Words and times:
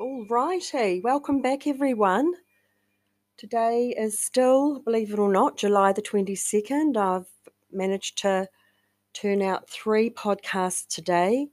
All 0.00 0.24
righty, 0.30 1.00
welcome 1.00 1.42
back, 1.42 1.66
everyone. 1.66 2.32
Today 3.36 3.92
is 3.98 4.20
still, 4.20 4.78
believe 4.78 5.12
it 5.12 5.18
or 5.18 5.28
not, 5.28 5.56
July 5.56 5.92
the 5.92 6.02
22nd. 6.02 6.96
I've 6.96 7.26
managed 7.72 8.18
to 8.18 8.48
turn 9.12 9.42
out 9.42 9.68
three 9.68 10.08
podcasts 10.08 10.86
today, 10.86 11.48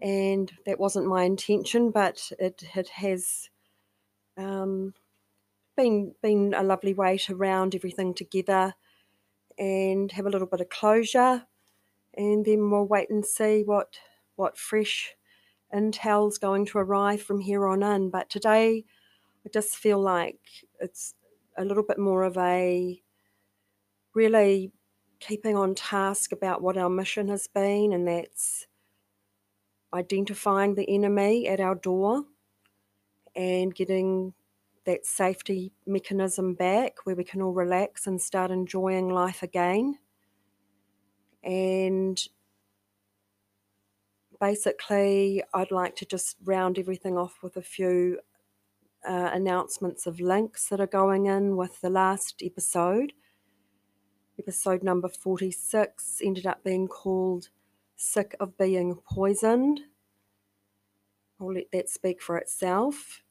and 0.00 0.52
that 0.64 0.78
wasn't 0.78 1.08
my 1.08 1.24
intention, 1.24 1.90
but 1.90 2.30
it, 2.38 2.62
it 2.76 2.88
has 2.90 3.50
um, 4.36 4.94
been, 5.76 6.14
been 6.22 6.54
a 6.56 6.62
lovely 6.62 6.94
way 6.94 7.18
to 7.18 7.34
round 7.34 7.74
everything 7.74 8.14
together 8.14 8.74
and 9.58 10.12
have 10.12 10.26
a 10.26 10.30
little 10.30 10.46
bit 10.46 10.60
of 10.60 10.68
closure, 10.68 11.42
and 12.14 12.44
then 12.44 12.70
we'll 12.70 12.86
wait 12.86 13.10
and 13.10 13.26
see 13.26 13.64
what, 13.64 13.98
what 14.36 14.56
fresh 14.56 15.15
intel's 15.76 16.38
going 16.38 16.66
to 16.66 16.78
arrive 16.78 17.22
from 17.22 17.40
here 17.40 17.66
on 17.66 17.82
in. 17.82 18.10
But 18.10 18.30
today, 18.30 18.84
I 19.44 19.48
just 19.52 19.76
feel 19.76 20.00
like 20.00 20.40
it's 20.80 21.14
a 21.56 21.64
little 21.64 21.82
bit 21.82 21.98
more 21.98 22.24
of 22.24 22.36
a 22.38 23.00
really 24.14 24.72
keeping 25.20 25.56
on 25.56 25.74
task 25.74 26.32
about 26.32 26.62
what 26.62 26.76
our 26.76 26.90
mission 26.90 27.28
has 27.28 27.46
been, 27.48 27.92
and 27.92 28.08
that's 28.08 28.66
identifying 29.94 30.74
the 30.74 30.88
enemy 30.88 31.48
at 31.48 31.60
our 31.60 31.74
door 31.74 32.24
and 33.34 33.74
getting 33.74 34.32
that 34.84 35.04
safety 35.04 35.72
mechanism 35.86 36.54
back 36.54 37.04
where 37.04 37.16
we 37.16 37.24
can 37.24 37.42
all 37.42 37.52
relax 37.52 38.06
and 38.06 38.20
start 38.20 38.50
enjoying 38.50 39.08
life 39.08 39.42
again. 39.42 39.98
And 41.42 42.20
basically, 44.38 45.42
I'd 45.54 45.70
like 45.70 45.96
to 45.96 46.06
just 46.06 46.36
round 46.44 46.78
everything 46.78 47.16
off 47.16 47.38
with 47.42 47.56
a 47.56 47.62
few 47.62 48.20
uh, 49.06 49.30
announcements 49.32 50.06
of 50.06 50.20
links 50.20 50.68
that 50.68 50.80
are 50.80 50.86
going 50.86 51.26
in 51.26 51.56
with 51.56 51.80
the 51.80 51.90
last 51.90 52.42
episode. 52.44 53.12
Episode 54.38 54.82
number 54.82 55.08
46 55.08 56.20
ended 56.22 56.46
up 56.46 56.62
being 56.62 56.88
called 56.88 57.48
Sick 57.96 58.36
of 58.38 58.58
Being 58.58 58.96
Poisoned. 59.08 59.80
I'll 61.40 61.52
let 61.52 61.70
that 61.72 61.88
speak 61.88 62.20
for 62.20 62.36
itself. 62.36 63.22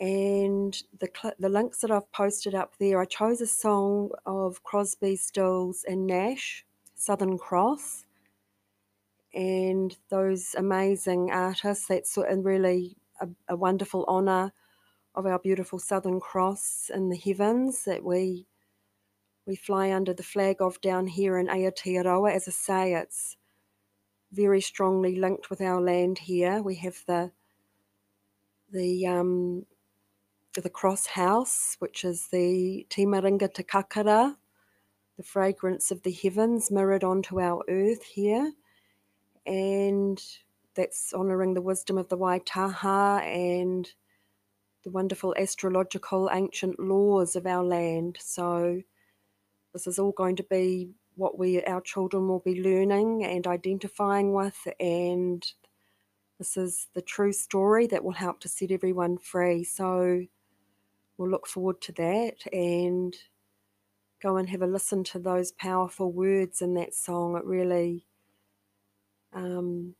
And 0.00 0.76
the, 0.98 1.08
the 1.38 1.48
links 1.48 1.80
that 1.80 1.90
I've 1.90 2.10
posted 2.12 2.54
up 2.54 2.74
there, 2.78 3.00
I 3.00 3.04
chose 3.06 3.40
a 3.40 3.46
song 3.46 4.10
of 4.24 4.62
Crosby, 4.62 5.16
Stills, 5.16 5.84
and 5.86 6.06
Nash, 6.06 6.64
Southern 6.94 7.38
Cross 7.38 8.05
and 9.36 9.94
those 10.08 10.54
amazing 10.56 11.30
artists. 11.30 11.88
That's 11.88 12.16
really 12.16 12.96
a, 13.20 13.28
a 13.48 13.56
wonderful 13.56 14.06
honour 14.08 14.52
of 15.14 15.26
our 15.26 15.38
beautiful 15.38 15.78
Southern 15.78 16.20
Cross 16.20 16.90
in 16.92 17.10
the 17.10 17.16
heavens 17.16 17.84
that 17.84 18.02
we 18.02 18.46
we 19.46 19.54
fly 19.54 19.92
under 19.92 20.12
the 20.12 20.24
flag 20.24 20.56
of 20.60 20.80
down 20.80 21.06
here 21.06 21.38
in 21.38 21.46
Aotearoa. 21.46 22.32
As 22.32 22.48
I 22.48 22.50
say, 22.50 22.94
it's 22.94 23.36
very 24.32 24.60
strongly 24.60 25.14
linked 25.14 25.50
with 25.50 25.60
our 25.60 25.80
land 25.80 26.18
here. 26.18 26.62
We 26.62 26.76
have 26.76 27.04
the 27.06 27.30
the 28.72 29.06
um, 29.06 29.66
the 30.54 30.70
cross 30.70 31.06
house, 31.06 31.76
which 31.78 32.04
is 32.04 32.28
the 32.32 32.86
Timaringa 32.88 33.52
Takakara, 33.52 34.36
the 35.18 35.22
fragrance 35.22 35.90
of 35.90 36.02
the 36.02 36.12
heavens 36.12 36.70
mirrored 36.70 37.04
onto 37.04 37.38
our 37.38 37.62
earth 37.68 38.02
here 38.02 38.54
and 39.46 40.22
that's 40.74 41.12
honouring 41.14 41.54
the 41.54 41.62
wisdom 41.62 41.98
of 41.98 42.08
the 42.08 42.18
Waitaha 42.18 43.22
and 43.22 43.88
the 44.84 44.90
wonderful 44.90 45.34
astrological 45.38 46.30
ancient 46.32 46.78
laws 46.78 47.34
of 47.34 47.46
our 47.46 47.64
land. 47.64 48.18
So 48.20 48.82
this 49.72 49.86
is 49.86 49.98
all 49.98 50.12
going 50.12 50.36
to 50.36 50.44
be 50.44 50.90
what 51.16 51.38
we 51.38 51.62
our 51.64 51.80
children 51.80 52.28
will 52.28 52.40
be 52.40 52.62
learning 52.62 53.24
and 53.24 53.46
identifying 53.46 54.34
with 54.34 54.68
and 54.78 55.44
this 56.38 56.56
is 56.58 56.88
the 56.94 57.00
true 57.00 57.32
story 57.32 57.86
that 57.86 58.04
will 58.04 58.12
help 58.12 58.40
to 58.40 58.48
set 58.48 58.70
everyone 58.70 59.16
free. 59.16 59.64
So 59.64 60.26
we'll 61.16 61.30
look 61.30 61.46
forward 61.46 61.80
to 61.82 61.92
that 61.92 62.52
and 62.52 63.16
go 64.22 64.36
and 64.36 64.48
have 64.50 64.60
a 64.60 64.66
listen 64.66 65.02
to 65.04 65.18
those 65.18 65.52
powerful 65.52 66.12
words 66.12 66.60
in 66.60 66.74
that 66.74 66.94
song. 66.94 67.36
It 67.36 67.44
really 67.44 68.06
um, 69.32 69.94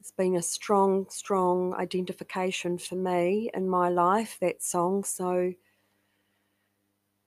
it's 0.00 0.12
been 0.12 0.36
a 0.36 0.42
strong, 0.42 1.06
strong 1.10 1.74
identification 1.74 2.78
for 2.78 2.94
me 2.94 3.50
in 3.52 3.68
my 3.68 3.90
life, 3.90 4.38
that 4.40 4.62
song. 4.62 5.04
So 5.04 5.52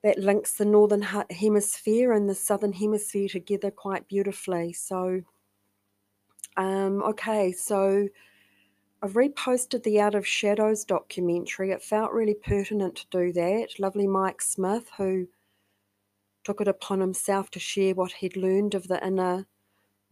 that 0.04 0.18
links 0.18 0.54
the 0.54 0.66
northern 0.66 1.04
hemisphere 1.30 2.12
and 2.12 2.28
the 2.28 2.36
southern 2.36 2.74
hemisphere 2.74 3.30
together 3.30 3.72
quite 3.72 4.08
beautifully. 4.08 4.74
So, 4.74 5.22
um, 6.58 7.02
okay, 7.04 7.52
so 7.52 8.10
I've 9.02 9.14
reposted 9.14 9.84
the 9.84 10.02
Out 10.02 10.16
of 10.16 10.26
Shadows 10.26 10.84
documentary. 10.84 11.72
It 11.72 11.84
felt 11.84 12.12
really 12.12 12.34
pertinent 12.36 12.96
to 12.96 13.06
do 13.12 13.32
that. 13.34 13.80
Lovely 13.80 14.08
Mike 14.08 14.42
Smith, 14.42 14.90
who 14.98 15.28
took 16.44 16.60
it 16.60 16.68
upon 16.68 17.00
himself 17.00 17.50
to 17.52 17.60
share 17.60 17.94
what 17.94 18.14
he'd 18.14 18.36
learned 18.36 18.74
of 18.76 18.88
the 18.88 19.06
inner 19.06 19.46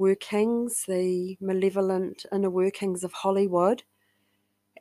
workings, 0.01 0.85
the 0.87 1.37
malevolent 1.39 2.25
inner 2.33 2.49
workings 2.49 3.03
of 3.03 3.13
Hollywood. 3.13 3.83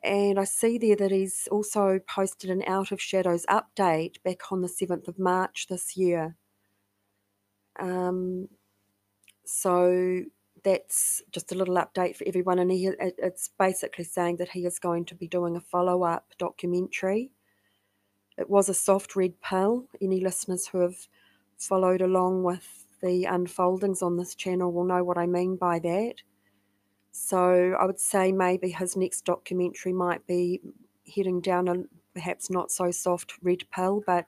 And 0.03 0.39
I 0.39 0.45
see 0.45 0.79
there 0.79 0.95
that 0.95 1.11
he's 1.11 1.47
also 1.51 1.99
posted 2.07 2.49
an 2.49 2.63
Out 2.65 2.91
of 2.91 2.99
Shadows 2.99 3.45
update 3.47 4.15
back 4.23 4.51
on 4.51 4.61
the 4.61 4.67
7th 4.67 5.07
of 5.07 5.19
March 5.19 5.67
this 5.69 5.95
year. 5.95 6.35
Um, 7.79 8.49
so 9.45 10.23
that's 10.63 11.21
just 11.31 11.51
a 11.51 11.55
little 11.55 11.75
update 11.75 12.15
for 12.15 12.27
everyone. 12.27 12.57
And 12.57 12.71
he, 12.71 12.89
it's 12.99 13.51
basically 13.59 14.05
saying 14.05 14.37
that 14.37 14.49
he 14.49 14.65
is 14.65 14.79
going 14.79 15.05
to 15.05 15.15
be 15.15 15.27
doing 15.27 15.55
a 15.55 15.61
follow 15.61 16.01
up 16.01 16.33
documentary. 16.39 17.29
It 18.39 18.49
was 18.49 18.69
a 18.69 18.73
soft 18.73 19.15
red 19.15 19.39
pill. 19.39 19.85
Any 20.01 20.19
listeners 20.19 20.67
who 20.67 20.79
have 20.79 21.07
followed 21.59 22.01
along 22.01 22.41
with 22.43 22.80
the 23.01 23.25
unfoldings 23.25 24.01
on 24.01 24.17
this 24.17 24.35
channel 24.35 24.71
will 24.71 24.83
know 24.83 25.03
what 25.03 25.17
I 25.17 25.25
mean 25.25 25.55
by 25.55 25.79
that. 25.79 26.15
So 27.11 27.75
I 27.79 27.85
would 27.85 27.99
say 27.99 28.31
maybe 28.31 28.69
his 28.69 28.95
next 28.95 29.25
documentary 29.25 29.93
might 29.93 30.25
be 30.27 30.61
heading 31.13 31.41
down 31.41 31.67
a 31.67 31.83
perhaps 32.13 32.49
not 32.49 32.71
so 32.71 32.91
soft 32.91 33.33
red 33.41 33.63
pill, 33.71 34.03
but 34.05 34.25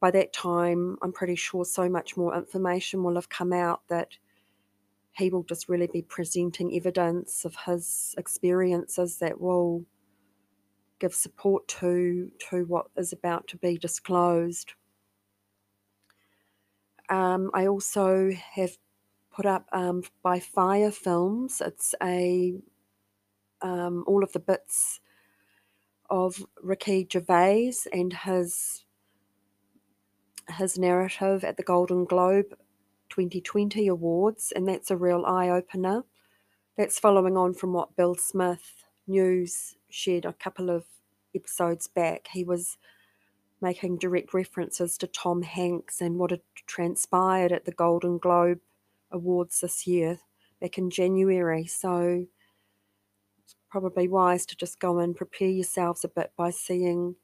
by 0.00 0.10
that 0.10 0.32
time, 0.32 0.96
I'm 1.02 1.12
pretty 1.12 1.36
sure 1.36 1.64
so 1.64 1.88
much 1.88 2.16
more 2.16 2.34
information 2.34 3.02
will 3.02 3.16
have 3.16 3.28
come 3.28 3.52
out 3.52 3.82
that 3.88 4.16
he 5.12 5.28
will 5.28 5.42
just 5.42 5.68
really 5.68 5.88
be 5.88 6.02
presenting 6.02 6.74
evidence 6.74 7.44
of 7.44 7.54
his 7.66 8.14
experiences 8.16 9.18
that 9.18 9.40
will 9.40 9.84
give 10.98 11.14
support 11.14 11.66
to 11.66 12.30
to 12.50 12.64
what 12.64 12.86
is 12.96 13.12
about 13.12 13.46
to 13.48 13.56
be 13.56 13.76
disclosed. 13.76 14.74
Um, 17.10 17.50
I 17.54 17.66
also 17.68 18.32
have 18.54 18.78
put 19.34 19.46
up 19.46 19.66
um, 19.72 20.04
by 20.22 20.40
Fire 20.40 20.92
Films. 20.92 21.62
It's 21.64 21.94
a 22.02 22.54
um, 23.62 24.04
all 24.06 24.24
of 24.24 24.32
the 24.32 24.40
bits 24.40 25.00
of 26.10 26.44
Ricky 26.62 27.06
Gervais 27.10 27.74
and 27.92 28.12
his 28.12 28.84
his 30.58 30.78
narrative 30.78 31.44
at 31.44 31.56
the 31.56 31.62
Golden 31.62 32.04
Globe 32.04 32.56
2020 33.10 33.88
awards, 33.88 34.52
and 34.54 34.66
that's 34.68 34.90
a 34.90 34.96
real 34.96 35.24
eye 35.26 35.48
opener. 35.50 36.04
That's 36.76 36.98
following 36.98 37.36
on 37.36 37.54
from 37.54 37.72
what 37.72 37.96
Bill 37.96 38.14
Smith 38.14 38.84
News 39.06 39.76
shared 39.90 40.24
a 40.24 40.32
couple 40.32 40.70
of 40.70 40.86
episodes 41.34 41.88
back. 41.88 42.28
He 42.32 42.44
was 42.44 42.78
making 43.60 43.98
direct 43.98 44.32
references 44.32 44.96
to 44.98 45.06
Tom 45.06 45.42
Hanks 45.42 46.00
and 46.00 46.18
what 46.18 46.30
had 46.30 46.42
transpired 46.66 47.52
at 47.52 47.64
the 47.64 47.72
Golden 47.72 48.18
Globe 48.18 48.60
Awards 49.10 49.60
this 49.60 49.86
year, 49.86 50.20
back 50.60 50.78
in 50.78 50.90
January. 50.90 51.66
So 51.66 52.26
it's 53.42 53.56
probably 53.70 54.08
wise 54.08 54.46
to 54.46 54.56
just 54.56 54.80
go 54.80 54.98
and 54.98 55.16
prepare 55.16 55.48
yourselves 55.48 56.04
a 56.04 56.08
bit 56.08 56.32
by 56.36 56.50
seeing 56.50 57.16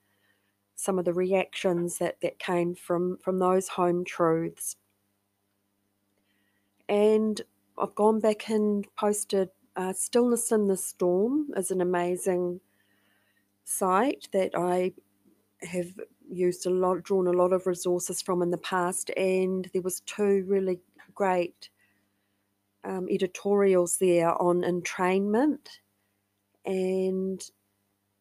some 0.74 0.98
of 0.98 1.04
the 1.04 1.14
reactions 1.14 1.98
that, 1.98 2.20
that 2.20 2.38
came 2.38 2.74
from, 2.74 3.18
from 3.18 3.38
those 3.38 3.68
home 3.68 4.04
truths. 4.04 4.76
And 6.88 7.40
I've 7.78 7.94
gone 7.94 8.20
back 8.20 8.48
and 8.48 8.86
posted 8.96 9.48
uh, 9.74 9.92
Stillness 9.92 10.52
in 10.52 10.68
the 10.68 10.76
Storm 10.76 11.48
is 11.56 11.70
an 11.70 11.80
amazing 11.80 12.60
site 13.64 14.28
that 14.32 14.52
I 14.54 14.92
have 15.62 15.92
used 16.28 16.66
a 16.66 16.70
lot, 16.70 17.02
drawn 17.02 17.26
a 17.26 17.32
lot 17.32 17.52
of 17.52 17.66
resources 17.66 18.22
from 18.22 18.42
in 18.42 18.50
the 18.50 18.58
past, 18.58 19.10
and 19.16 19.68
there 19.72 19.82
was 19.82 20.00
two 20.00 20.44
really 20.46 20.80
great 21.14 21.70
um, 22.84 23.08
editorials 23.10 23.98
there 23.98 24.40
on 24.40 24.62
entrainment 24.62 25.68
and 26.64 27.42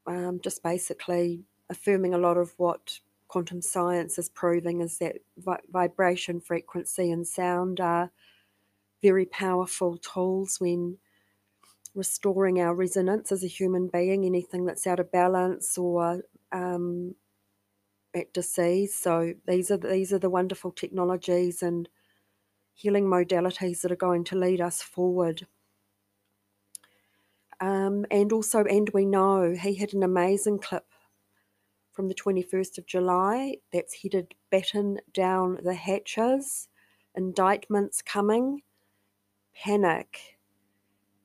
um, 0.07 0.39
just 0.41 0.63
basically 0.63 1.43
affirming 1.69 2.13
a 2.13 2.17
lot 2.19 2.37
of 2.37 2.53
what 2.57 2.99
quantum 3.27 3.61
science 3.61 4.17
is 4.17 4.29
proving 4.29 4.81
is 4.81 4.97
that 4.99 5.17
vi- 5.37 5.59
vibration, 5.71 6.39
frequency, 6.39 7.11
and 7.11 7.27
sound 7.27 7.79
are 7.79 8.11
very 9.01 9.25
powerful 9.25 9.97
tools 9.97 10.59
when 10.59 10.97
restoring 11.95 12.59
our 12.59 12.75
resonance 12.75 13.31
as 13.31 13.43
a 13.43 13.47
human 13.47 13.87
being, 13.87 14.25
anything 14.25 14.65
that's 14.65 14.85
out 14.87 14.99
of 14.99 15.11
balance 15.11 15.77
or 15.77 16.23
um, 16.51 17.15
at 18.15 18.33
disease. 18.33 18.95
So 18.95 19.33
these 19.45 19.69
are 19.69 19.77
these 19.77 20.13
are 20.13 20.19
the 20.19 20.29
wonderful 20.29 20.71
technologies 20.71 21.61
and 21.61 21.89
healing 22.73 23.05
modalities 23.05 23.81
that 23.81 23.91
are 23.91 23.95
going 23.95 24.23
to 24.25 24.37
lead 24.37 24.61
us 24.61 24.81
forward. 24.81 25.47
Um, 27.61 28.05
and 28.11 28.33
also, 28.33 28.63
and 28.63 28.89
we 28.93 29.05
know 29.05 29.55
he 29.59 29.75
had 29.75 29.93
an 29.93 30.03
amazing 30.03 30.59
clip 30.59 30.85
from 31.93 32.09
the 32.09 32.15
21st 32.15 32.77
of 32.77 32.85
July 32.85 33.55
that's 33.71 34.01
headed 34.03 34.35
batten 34.51 34.99
down 35.13 35.59
the 35.63 35.73
hatches, 35.73 36.67
indictments 37.15 38.01
coming, 38.01 38.61
panic. 39.55 40.37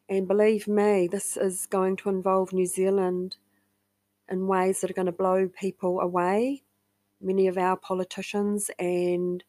And 0.08 0.28
believe 0.28 0.68
me, 0.68 1.08
this 1.08 1.36
is 1.36 1.66
going 1.66 1.96
to 1.96 2.08
involve 2.08 2.52
New 2.52 2.66
Zealand 2.66 3.36
in 4.28 4.46
ways 4.46 4.80
that 4.80 4.90
are 4.90 4.94
going 4.94 5.06
to 5.06 5.12
blow 5.12 5.48
people 5.48 6.00
away. 6.00 6.62
Many 7.20 7.46
of 7.48 7.58
our 7.58 7.76
politicians 7.76 8.70
and 8.78 9.44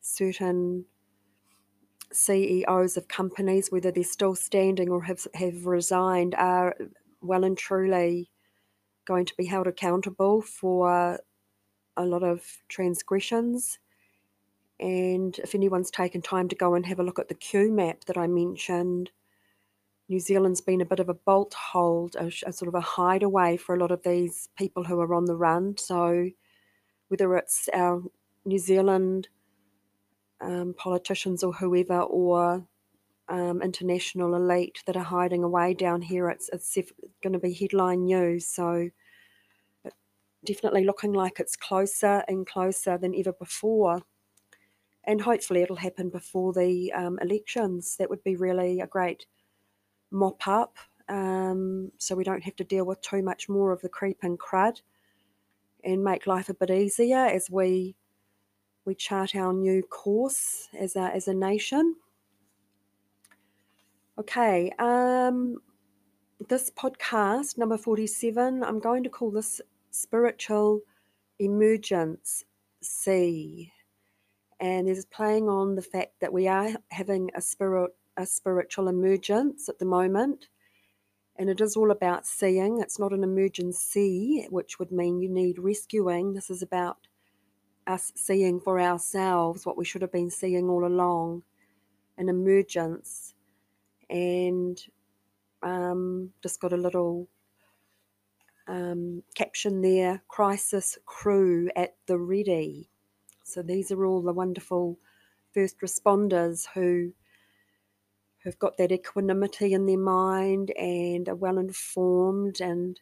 certain 0.00 0.84
CEOs 2.12 2.96
of 2.96 3.08
companies, 3.08 3.70
whether 3.70 3.90
they're 3.90 4.04
still 4.04 4.34
standing 4.34 4.90
or 4.90 5.02
have, 5.02 5.26
have 5.34 5.66
resigned, 5.66 6.34
are 6.36 6.74
well 7.20 7.44
and 7.44 7.56
truly 7.56 8.30
going 9.04 9.24
to 9.24 9.34
be 9.36 9.46
held 9.46 9.66
accountable 9.66 10.42
for 10.42 11.18
a 11.96 12.04
lot 12.04 12.22
of 12.22 12.42
transgressions. 12.68 13.78
And 14.80 15.38
if 15.38 15.54
anyone's 15.54 15.90
taken 15.90 16.22
time 16.22 16.48
to 16.48 16.56
go 16.56 16.74
and 16.74 16.86
have 16.86 16.98
a 16.98 17.04
look 17.04 17.18
at 17.18 17.28
the 17.28 17.34
Q 17.34 17.70
map 17.70 18.04
that 18.06 18.18
I 18.18 18.26
mentioned, 18.26 19.10
New 20.08 20.18
Zealand's 20.18 20.60
been 20.60 20.80
a 20.80 20.86
bit 20.86 21.00
of 21.00 21.08
a 21.08 21.14
bolt 21.14 21.54
hold, 21.54 22.16
a, 22.16 22.26
a, 22.46 22.52
sort 22.52 22.68
of 22.68 22.74
a 22.74 22.80
hideaway 22.80 23.56
for 23.56 23.74
a 23.74 23.78
lot 23.78 23.92
of 23.92 24.02
these 24.02 24.48
people 24.58 24.84
who 24.84 25.00
are 25.00 25.14
on 25.14 25.24
the 25.26 25.36
run. 25.36 25.76
So, 25.78 26.30
whether 27.12 27.36
it's 27.36 27.68
our 27.74 28.02
New 28.46 28.58
Zealand 28.58 29.28
um, 30.40 30.74
politicians 30.78 31.44
or 31.44 31.52
whoever, 31.52 32.00
or 32.00 32.66
um, 33.28 33.60
international 33.60 34.34
elite 34.34 34.82
that 34.86 34.96
are 34.96 35.04
hiding 35.04 35.44
away 35.44 35.74
down 35.74 36.00
here, 36.00 36.30
it's, 36.30 36.48
it's 36.54 36.74
going 37.22 37.34
to 37.34 37.38
be 37.38 37.52
headline 37.52 38.06
news. 38.06 38.46
So, 38.46 38.88
definitely 40.46 40.86
looking 40.86 41.12
like 41.12 41.38
it's 41.38 41.54
closer 41.54 42.24
and 42.28 42.46
closer 42.46 42.96
than 42.96 43.14
ever 43.14 43.34
before. 43.34 44.00
And 45.04 45.20
hopefully, 45.20 45.60
it'll 45.60 45.76
happen 45.76 46.08
before 46.08 46.54
the 46.54 46.94
um, 46.94 47.18
elections. 47.20 47.96
That 47.98 48.08
would 48.08 48.24
be 48.24 48.36
really 48.36 48.80
a 48.80 48.86
great 48.86 49.26
mop 50.10 50.48
up 50.48 50.78
um, 51.10 51.92
so 51.98 52.14
we 52.14 52.24
don't 52.24 52.42
have 52.44 52.56
to 52.56 52.64
deal 52.64 52.86
with 52.86 53.02
too 53.02 53.22
much 53.22 53.50
more 53.50 53.70
of 53.70 53.82
the 53.82 53.90
creeping 53.90 54.38
crud 54.38 54.80
and 55.84 56.02
make 56.02 56.26
life 56.26 56.48
a 56.48 56.54
bit 56.54 56.70
easier 56.70 57.18
as 57.18 57.50
we 57.50 57.96
we 58.84 58.94
chart 58.94 59.36
our 59.36 59.52
new 59.52 59.82
course 59.82 60.68
as 60.78 60.96
a, 60.96 61.14
as 61.14 61.28
a 61.28 61.34
nation. 61.34 61.94
Okay, 64.18 64.72
um, 64.78 65.58
this 66.48 66.70
podcast, 66.70 67.58
number 67.58 67.78
47, 67.78 68.64
I'm 68.64 68.80
going 68.80 69.04
to 69.04 69.08
call 69.08 69.30
this 69.30 69.60
Spiritual 69.90 70.80
Emergence 71.38 72.44
C. 72.82 73.72
And 74.60 74.88
is 74.88 75.06
playing 75.06 75.48
on 75.48 75.74
the 75.74 75.82
fact 75.82 76.14
that 76.20 76.32
we 76.32 76.46
are 76.48 76.70
having 76.90 77.30
a 77.34 77.40
spirit 77.40 77.92
a 78.18 78.26
spiritual 78.26 78.88
emergence 78.88 79.68
at 79.68 79.78
the 79.78 79.84
moment. 79.84 80.48
And 81.36 81.48
it 81.48 81.60
is 81.60 81.76
all 81.76 81.90
about 81.90 82.26
seeing. 82.26 82.80
It's 82.80 82.98
not 82.98 83.12
an 83.12 83.24
emergency, 83.24 84.46
which 84.50 84.78
would 84.78 84.92
mean 84.92 85.20
you 85.20 85.28
need 85.28 85.58
rescuing. 85.58 86.34
This 86.34 86.50
is 86.50 86.62
about 86.62 86.98
us 87.86 88.12
seeing 88.14 88.60
for 88.60 88.80
ourselves 88.80 89.66
what 89.66 89.76
we 89.76 89.84
should 89.84 90.02
have 90.02 90.12
been 90.12 90.30
seeing 90.30 90.68
all 90.68 90.86
along 90.86 91.42
an 92.18 92.28
emergence. 92.28 93.34
And 94.10 94.80
um, 95.62 96.30
just 96.42 96.60
got 96.60 96.72
a 96.72 96.76
little 96.76 97.28
um, 98.68 99.22
caption 99.34 99.82
there 99.82 100.22
crisis 100.28 100.98
crew 101.06 101.70
at 101.76 101.96
the 102.06 102.18
ready. 102.18 102.88
So 103.44 103.62
these 103.62 103.90
are 103.90 104.04
all 104.04 104.22
the 104.22 104.32
wonderful 104.32 104.98
first 105.52 105.80
responders 105.80 106.66
who 106.74 107.12
who've 108.42 108.58
got 108.58 108.76
that 108.76 108.92
equanimity 108.92 109.72
in 109.72 109.86
their 109.86 109.98
mind 109.98 110.70
and 110.72 111.28
are 111.28 111.34
well 111.34 111.58
informed 111.58 112.60
and 112.60 113.00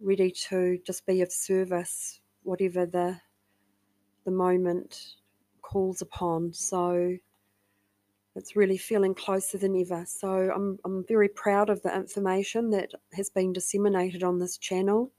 ready 0.00 0.30
to 0.30 0.78
just 0.86 1.06
be 1.06 1.20
of 1.22 1.32
service, 1.32 2.20
whatever 2.42 2.86
the 2.86 3.18
the 4.24 4.30
moment 4.30 5.14
calls 5.62 6.02
upon. 6.02 6.52
So 6.52 7.16
it's 8.34 8.56
really 8.56 8.76
feeling 8.76 9.14
closer 9.14 9.58
than 9.58 9.80
ever. 9.80 10.04
So 10.06 10.50
I'm 10.54 10.78
I'm 10.84 11.04
very 11.06 11.28
proud 11.28 11.70
of 11.70 11.82
the 11.82 11.94
information 11.94 12.70
that 12.70 12.90
has 13.14 13.30
been 13.30 13.52
disseminated 13.52 14.22
on 14.22 14.38
this 14.38 14.58
channel. 14.58 15.10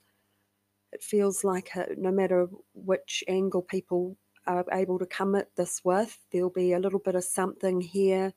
It 0.94 1.04
feels 1.04 1.44
like 1.44 1.72
a, 1.76 1.88
no 1.98 2.12
matter 2.12 2.48
which 2.74 3.24
angle 3.28 3.62
people 3.62 4.16
are 4.46 4.64
able 4.72 4.98
to 5.00 5.06
come 5.06 5.36
at 5.36 5.54
this 5.58 5.82
with, 5.84 6.18
there'll 6.32 6.50
be 6.50 6.72
a 6.72 6.80
little 6.80 7.00
bit 7.00 7.16
of 7.16 7.26
something 7.26 7.82
here 7.82 8.34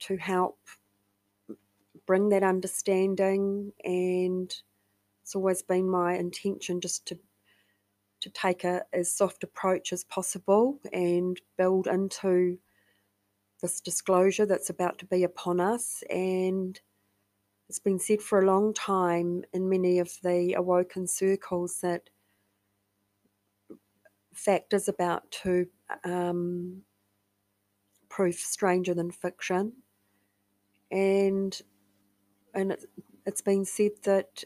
to 0.00 0.16
help 0.16 0.58
bring 2.06 2.28
that 2.30 2.42
understanding 2.42 3.72
and 3.84 4.54
it's 5.22 5.34
always 5.34 5.62
been 5.62 5.88
my 5.88 6.14
intention 6.14 6.80
just 6.80 7.06
to 7.06 7.18
to 8.20 8.30
take 8.30 8.64
a 8.64 8.82
as 8.92 9.12
soft 9.12 9.44
approach 9.44 9.92
as 9.92 10.04
possible 10.04 10.80
and 10.92 11.40
build 11.56 11.86
into 11.86 12.58
this 13.60 13.80
disclosure 13.80 14.46
that's 14.46 14.70
about 14.70 14.98
to 14.98 15.06
be 15.06 15.24
upon 15.24 15.60
us. 15.60 16.02
And 16.10 16.80
it's 17.68 17.78
been 17.78 17.98
said 17.98 18.22
for 18.22 18.40
a 18.40 18.46
long 18.46 18.72
time 18.72 19.44
in 19.52 19.68
many 19.68 19.98
of 19.98 20.10
the 20.22 20.54
awoken 20.54 21.06
circles 21.06 21.80
that 21.82 22.08
fact 24.32 24.72
is 24.72 24.88
about 24.88 25.30
to 25.30 25.66
um, 26.04 26.82
prove 28.08 28.36
stranger 28.36 28.94
than 28.94 29.10
fiction 29.10 29.72
and 30.90 31.60
and 32.54 32.72
it, 32.72 32.84
it's 33.26 33.42
been 33.42 33.64
said 33.64 33.92
that 34.04 34.44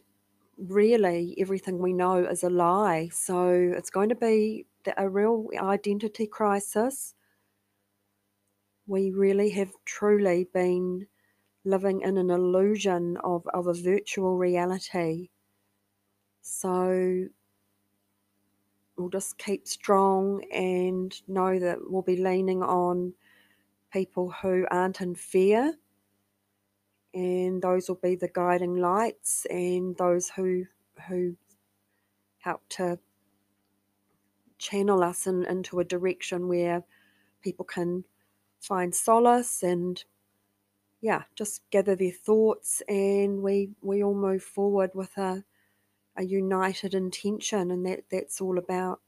really 0.58 1.34
everything 1.38 1.78
we 1.78 1.92
know 1.92 2.24
is 2.24 2.42
a 2.42 2.50
lie. 2.50 3.08
So 3.12 3.48
it's 3.76 3.90
going 3.90 4.08
to 4.10 4.14
be 4.14 4.66
a 4.96 5.08
real 5.08 5.48
identity 5.58 6.26
crisis. 6.26 7.14
We 8.86 9.10
really 9.10 9.50
have 9.50 9.72
truly 9.84 10.48
been 10.52 11.06
living 11.64 12.00
in 12.00 12.18
an 12.18 12.30
illusion 12.30 13.16
of, 13.22 13.46
of 13.54 13.66
a 13.66 13.74
virtual 13.74 14.36
reality. 14.36 15.30
So 16.40 17.26
we'll 18.96 19.08
just 19.08 19.38
keep 19.38 19.66
strong 19.66 20.44
and 20.52 21.14
know 21.28 21.58
that 21.58 21.78
we'll 21.82 22.02
be 22.02 22.16
leaning 22.16 22.62
on 22.62 23.14
people 23.92 24.30
who 24.42 24.66
aren't 24.70 25.00
in 25.00 25.14
fear 25.14 25.74
and 27.14 27.62
those 27.62 27.88
will 27.88 28.00
be 28.02 28.14
the 28.16 28.28
guiding 28.28 28.76
lights 28.76 29.46
and 29.50 29.96
those 29.96 30.30
who 30.30 30.66
who 31.08 31.36
help 32.38 32.62
to 32.68 32.98
channel 34.58 35.02
us 35.02 35.26
in, 35.26 35.44
into 35.46 35.80
a 35.80 35.84
direction 35.84 36.48
where 36.48 36.84
people 37.42 37.64
can 37.64 38.04
find 38.60 38.94
solace 38.94 39.62
and 39.62 40.04
yeah 41.00 41.22
just 41.34 41.62
gather 41.70 41.96
their 41.96 42.12
thoughts 42.12 42.82
and 42.88 43.42
we 43.42 43.70
we 43.82 44.02
all 44.02 44.14
move 44.14 44.42
forward 44.42 44.90
with 44.94 45.16
a 45.18 45.44
a 46.16 46.24
united 46.24 46.94
intention 46.94 47.70
and 47.70 47.84
that 47.84 48.04
that's 48.10 48.40
all 48.40 48.58
about 48.58 49.00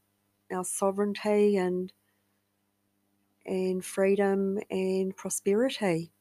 our 0.51 0.65
sovereignty 0.65 1.57
and 1.57 1.93
and 3.45 3.85
freedom 3.85 4.59
and 4.69 5.15
prosperity 5.15 6.11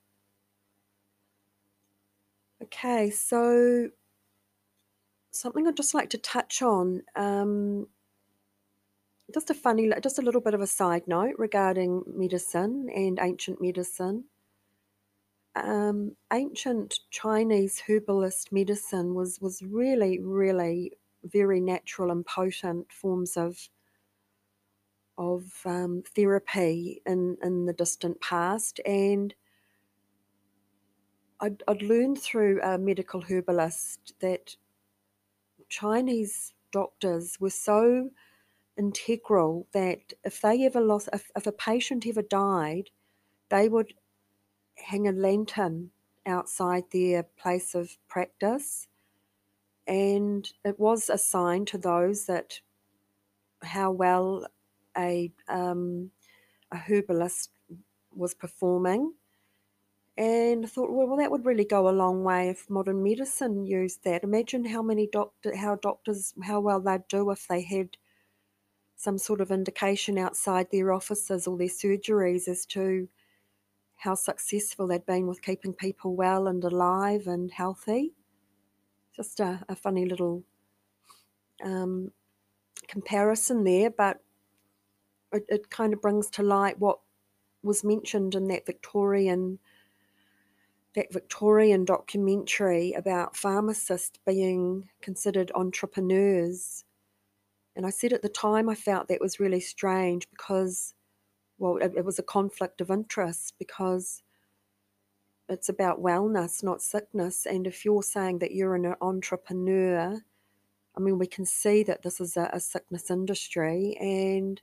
Okay, 2.63 3.11
so 3.11 3.91
something 5.31 5.67
I'd 5.67 5.77
just 5.77 5.95
like 5.95 6.11
to 6.11 6.19
touch 6.19 6.63
on. 6.63 7.03
Um, 7.17 7.89
just 9.33 9.51
a 9.51 9.55
funny, 9.55 9.91
just 10.03 10.19
a 10.19 10.23
little 10.23 10.41
bit 10.41 10.55
of 10.55 10.61
a 10.63 10.67
side 10.67 11.07
note 11.07 11.35
regarding 11.39 12.05
medicine 12.07 12.89
and 12.95 13.19
ancient 13.21 13.61
medicine. 13.61 14.25
um, 15.57 16.17
ancient 16.33 17.01
Chinese 17.11 17.83
herbalist 17.89 18.53
medicine 18.53 19.15
was 19.15 19.41
was 19.41 19.63
really, 19.63 20.19
really 20.21 20.93
very 21.23 21.61
natural 21.61 22.11
and 22.11 22.27
potent 22.27 22.93
forms 22.93 23.37
of 23.37 23.69
of 25.17 25.61
um, 25.65 26.03
therapy 26.15 27.01
in 27.07 27.37
in 27.43 27.67
the 27.67 27.73
distant 27.73 28.21
past, 28.21 28.81
and 28.85 29.35
I'd, 31.45 31.63
I'd 31.69 31.83
learned 31.83 32.19
through 32.23 32.63
a 32.63 32.79
medical 32.79 33.21
herbalist 33.21 34.15
that 34.21 34.57
Chinese 35.69 36.55
doctors 36.73 37.39
were 37.39 37.51
so 37.51 38.09
integral 38.79 39.67
that 39.73 40.15
if 40.25 40.41
they 40.41 40.65
ever 40.65 40.81
lost, 40.81 41.11
if, 41.13 41.31
if 41.37 41.47
a 41.47 41.53
patient 41.53 42.07
ever 42.07 42.23
died, 42.23 42.89
they 43.51 43.69
would 43.69 43.93
hang 44.77 45.07
a 45.07 45.13
lantern 45.13 45.91
outside 46.25 46.85
their 46.91 47.25
place 47.25 47.75
of 47.75 47.91
practice. 48.09 48.89
And 49.87 50.51
it 50.65 50.81
was 50.81 51.11
a 51.11 51.19
sign 51.19 51.67
to 51.67 51.77
those 51.77 52.25
that 52.25 52.59
how 53.63 53.91
well 53.91 54.47
a, 54.97 55.31
um, 55.49 56.11
a 56.73 56.79
herbalist 56.79 57.51
was 58.15 58.33
performing. 58.33 59.13
And 60.17 60.65
I 60.65 60.69
thought, 60.69 60.93
well, 60.93 61.09
well, 61.09 61.17
that 61.17 61.31
would 61.31 61.45
really 61.45 61.65
go 61.65 61.89
a 61.89 61.91
long 61.91 62.23
way 62.23 62.49
if 62.49 62.71
modern 62.71 63.03
medicine 63.03 63.67
used 63.67 64.05
that. 64.05 64.23
Imagine 64.23 64.65
how 64.65 64.81
many 64.81 65.09
doctor, 65.09 65.57
how 65.57 65.75
doctors, 65.75 66.35
how 66.45 66.61
well 66.61 66.81
they'd 66.81 67.09
do 67.09 67.31
if 67.31 67.49
they 67.49 67.63
had 67.63 67.97
some 68.97 69.19
sort 69.19 69.41
of 69.41 69.51
indication 69.51 70.17
outside 70.17 70.69
their 70.71 70.93
offices 70.93 71.47
or 71.49 71.59
their 71.59 71.67
surgeries 71.67 72.47
as 72.47 72.65
to 72.67 73.09
how 73.97 74.15
successful 74.15 74.87
they'd 74.87 75.07
been 75.07 75.27
with 75.27 75.43
keeping 75.43 75.73
people 75.73 76.15
well 76.15 76.47
and 76.47 76.63
alive 76.63 77.27
and 77.27 77.51
healthy. 77.51 78.13
Just 79.17 79.41
a, 79.41 79.65
a 79.69 79.75
funny 79.75 80.05
little 80.05 80.45
um, 81.63 82.13
comparison 82.87 83.65
there, 83.65 83.91
but 83.91 84.23
it, 85.33 85.45
it 85.49 85.71
kind 85.71 85.93
of 85.93 86.01
brings 86.01 86.31
to 86.31 86.43
light 86.43 86.79
what 86.79 87.01
was 87.63 87.83
mentioned 87.83 88.35
in 88.35 88.47
that 88.49 88.67
Victorian 88.67 89.59
that 90.95 91.13
Victorian 91.13 91.85
documentary 91.85 92.93
about 92.93 93.37
pharmacists 93.37 94.19
being 94.27 94.89
considered 95.03 95.51
entrepreneurs. 95.55 96.85
And 97.77 97.85
I 97.85 97.91
said 97.91 98.13
at 98.13 98.23
the 98.23 98.29
time 98.29 98.69
I 98.69 98.75
felt 98.75 99.09
that 99.09 99.21
was 99.21 99.41
really 99.41 99.61
strange 99.61 100.29
because, 100.31 100.95
well, 101.59 101.79
it, 101.79 101.93
it 101.97 102.05
was 102.05 102.19
a 102.19 102.23
conflict 102.23 102.81
of 102.81 102.91
interest 102.91 103.55
because 103.59 104.23
it's 105.49 105.69
about 105.69 106.03
wellness, 106.03 106.63
not 106.63 106.81
sickness. 106.81 107.45
And 107.45 107.67
if 107.67 107.85
you're 107.85 108.03
saying 108.03 108.39
that 108.39 108.53
you're 108.53 108.77
an 108.77 108.95
entrepreneur, 109.01 110.23
I 110.97 111.01
mean, 111.01 111.19
we 111.19 111.27
can 111.27 111.45
see 111.45 111.83
that 111.83 112.03
this 112.03 112.21
is 112.21 112.37
a, 112.37 112.49
a 112.53 112.61
sickness 112.61 113.11
industry 113.11 113.97
and 114.01 114.63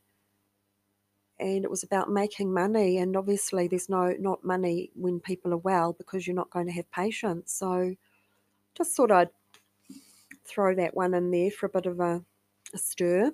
and 1.41 1.65
it 1.65 1.71
was 1.71 1.81
about 1.81 2.09
making 2.09 2.53
money 2.53 2.99
and 2.99 3.17
obviously 3.17 3.67
there's 3.67 3.89
no 3.89 4.15
not 4.19 4.45
money 4.45 4.91
when 4.93 5.19
people 5.19 5.51
are 5.51 5.57
well 5.57 5.91
because 5.91 6.27
you're 6.27 6.35
not 6.35 6.51
going 6.51 6.67
to 6.67 6.71
have 6.71 6.89
patients. 6.91 7.51
So 7.53 7.95
just 8.77 8.95
thought 8.95 9.11
i'd 9.11 9.29
throw 10.45 10.73
that 10.75 10.95
one 10.95 11.13
in 11.13 11.31
there 11.31 11.51
for 11.51 11.65
a 11.65 11.69
bit 11.69 11.85
of 11.87 11.99
a, 11.99 12.23
a 12.73 12.77
stir. 12.77 13.31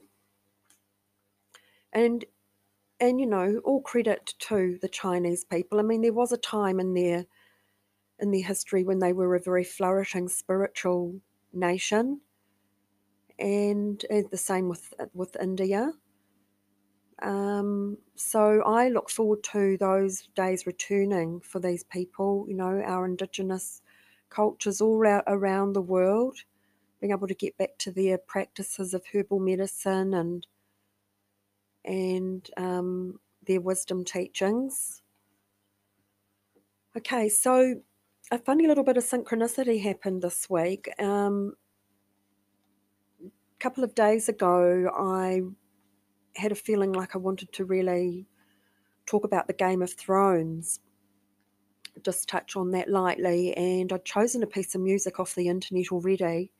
And 1.91 2.25
and 2.99 3.19
you 3.19 3.27
know 3.27 3.61
all 3.63 3.81
credit 3.81 4.33
to 4.39 4.79
the 4.81 4.89
chinese 4.89 5.43
people. 5.43 5.79
I 5.79 5.83
mean 5.83 6.01
there 6.01 6.13
was 6.13 6.31
a 6.31 6.37
time 6.37 6.79
in 6.79 6.93
their 6.93 7.25
in 8.19 8.31
their 8.31 8.43
history 8.43 8.83
when 8.83 8.99
they 8.99 9.13
were 9.13 9.35
a 9.35 9.39
very 9.39 9.63
flourishing 9.63 10.29
spiritual 10.29 11.19
nation 11.53 12.21
and, 13.37 14.03
and 14.09 14.29
the 14.31 14.37
same 14.37 14.67
with 14.67 14.93
with 15.13 15.35
india 15.39 15.91
um, 17.21 17.97
so 18.15 18.61
I 18.61 18.89
look 18.89 19.09
forward 19.09 19.43
to 19.51 19.77
those 19.77 20.29
days 20.35 20.67
returning 20.67 21.39
for 21.39 21.59
these 21.59 21.83
people, 21.83 22.45
you 22.47 22.55
know, 22.55 22.81
our 22.85 23.05
Indigenous 23.05 23.81
cultures 24.29 24.81
all 24.81 25.01
around 25.27 25.73
the 25.73 25.81
world, 25.81 26.37
being 26.99 27.11
able 27.11 27.27
to 27.27 27.33
get 27.33 27.57
back 27.57 27.77
to 27.79 27.91
their 27.91 28.17
practices 28.17 28.93
of 28.93 29.03
herbal 29.13 29.39
medicine 29.39 30.13
and 30.13 30.45
and 31.85 32.49
um, 32.57 33.19
their 33.45 33.61
wisdom 33.61 34.03
teachings. 34.03 35.01
Okay, 36.95 37.29
so 37.29 37.81
a 38.31 38.37
funny 38.37 38.67
little 38.67 38.83
bit 38.83 38.97
of 38.97 39.05
synchronicity 39.05 39.81
happened 39.81 40.21
this 40.21 40.49
week. 40.49 40.89
Um, 40.99 41.53
a 43.23 43.29
couple 43.59 43.83
of 43.83 43.95
days 43.95 44.27
ago, 44.27 44.91
I 44.93 45.41
had 46.37 46.51
a 46.51 46.55
feeling 46.55 46.93
like 46.93 47.15
I 47.15 47.19
wanted 47.19 47.51
to 47.53 47.65
really 47.65 48.27
talk 49.05 49.23
about 49.23 49.47
the 49.47 49.53
Game 49.53 49.81
of 49.81 49.93
Thrones, 49.93 50.79
just 52.03 52.29
touch 52.29 52.55
on 52.55 52.71
that 52.71 52.89
lightly. 52.89 53.55
And 53.55 53.91
I'd 53.91 54.05
chosen 54.05 54.43
a 54.43 54.47
piece 54.47 54.75
of 54.75 54.81
music 54.81 55.19
off 55.19 55.35
the 55.35 55.47
internet 55.47 55.91
already, 55.91 56.51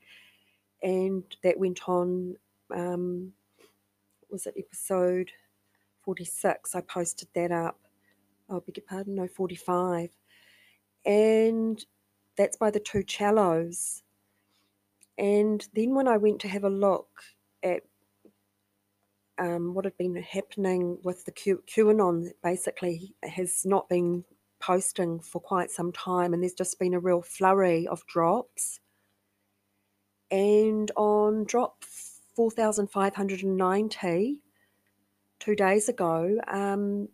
and 0.81 1.24
that 1.43 1.60
went 1.60 1.88
on. 1.88 2.36
Um, 2.74 3.34
was 4.29 4.46
it 4.46 4.55
episode 4.57 5.31
46? 6.03 6.75
I 6.75 6.81
posted 6.81 7.29
that 7.34 7.51
up. 7.51 7.79
Oh, 8.50 8.60
beg 8.60 8.77
your 8.77 8.86
pardon, 8.88 9.15
no, 9.15 9.27
45. 9.27 10.10
And 11.05 11.86
that's 12.38 12.57
by 12.57 12.72
the 12.72 12.79
two 12.79 13.03
cellos. 13.07 14.03
And 15.17 15.67
then 15.74 15.96
when 15.96 16.07
I 16.07 16.17
went 16.17 16.39
to 16.41 16.48
have 16.48 16.63
a 16.63 16.69
look 16.69 17.10
at 17.63 17.84
um, 19.39 19.74
what 19.74 19.86
had 19.86 19.98
been 19.98 20.15
happening 20.15 20.98
with 21.03 21.25
the 21.25 21.32
Q- 21.32 21.63
QAnon 21.67 22.29
basically 22.44 23.15
has 23.24 23.65
not 23.65 23.89
been 23.89 24.24
posting 24.60 25.20
for 25.20 25.39
quite 25.39 25.72
some 25.72 25.91
time, 25.91 26.34
and 26.34 26.41
there's 26.41 26.53
just 26.53 26.79
been 26.79 26.94
a 26.94 27.00
real 27.00 27.22
flurry 27.22 27.88
of 27.88 28.06
drops. 28.08 28.79
And 30.32 30.91
on 30.96 31.46
drop 31.46 31.84
4,590, 32.36 34.39
two 35.39 35.56
days 35.56 35.89
ago, 35.89 36.38
um, 36.48 37.10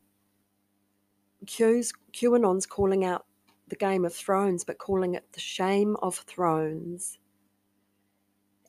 Q's, 1.46 1.94
QAnon's 2.13 2.65
calling 2.65 3.06
out 3.06 3.25
the 3.68 3.75
Game 3.75 4.06
of 4.06 4.13
Thrones, 4.13 4.63
but 4.63 4.77
calling 4.77 5.15
it 5.15 5.25
the 5.34 5.39
Shame 5.39 5.96
of 6.01 6.15
Thrones. 6.15 7.18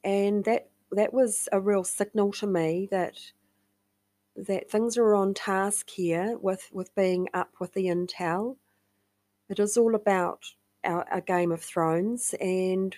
And 0.03 0.45
that 0.45 0.69
that 0.93 1.13
was 1.13 1.49
a 1.53 1.61
real 1.61 1.85
signal 1.85 2.33
to 2.33 2.47
me 2.47 2.89
that 2.91 3.19
that 4.37 4.71
things 4.71 4.97
are 4.97 5.15
on 5.15 5.35
task 5.35 5.91
here 5.91 6.37
with, 6.39 6.69
with 6.73 6.95
being 6.95 7.29
up 7.33 7.51
with 7.61 7.73
the 7.75 7.87
intel. 7.87 8.57
It 9.49 9.59
is 9.59 9.77
all 9.77 9.95
about 9.95 10.45
our, 10.85 11.07
our 11.11 11.21
Game 11.21 11.53
of 11.53 11.63
Thrones, 11.63 12.35
and 12.41 12.97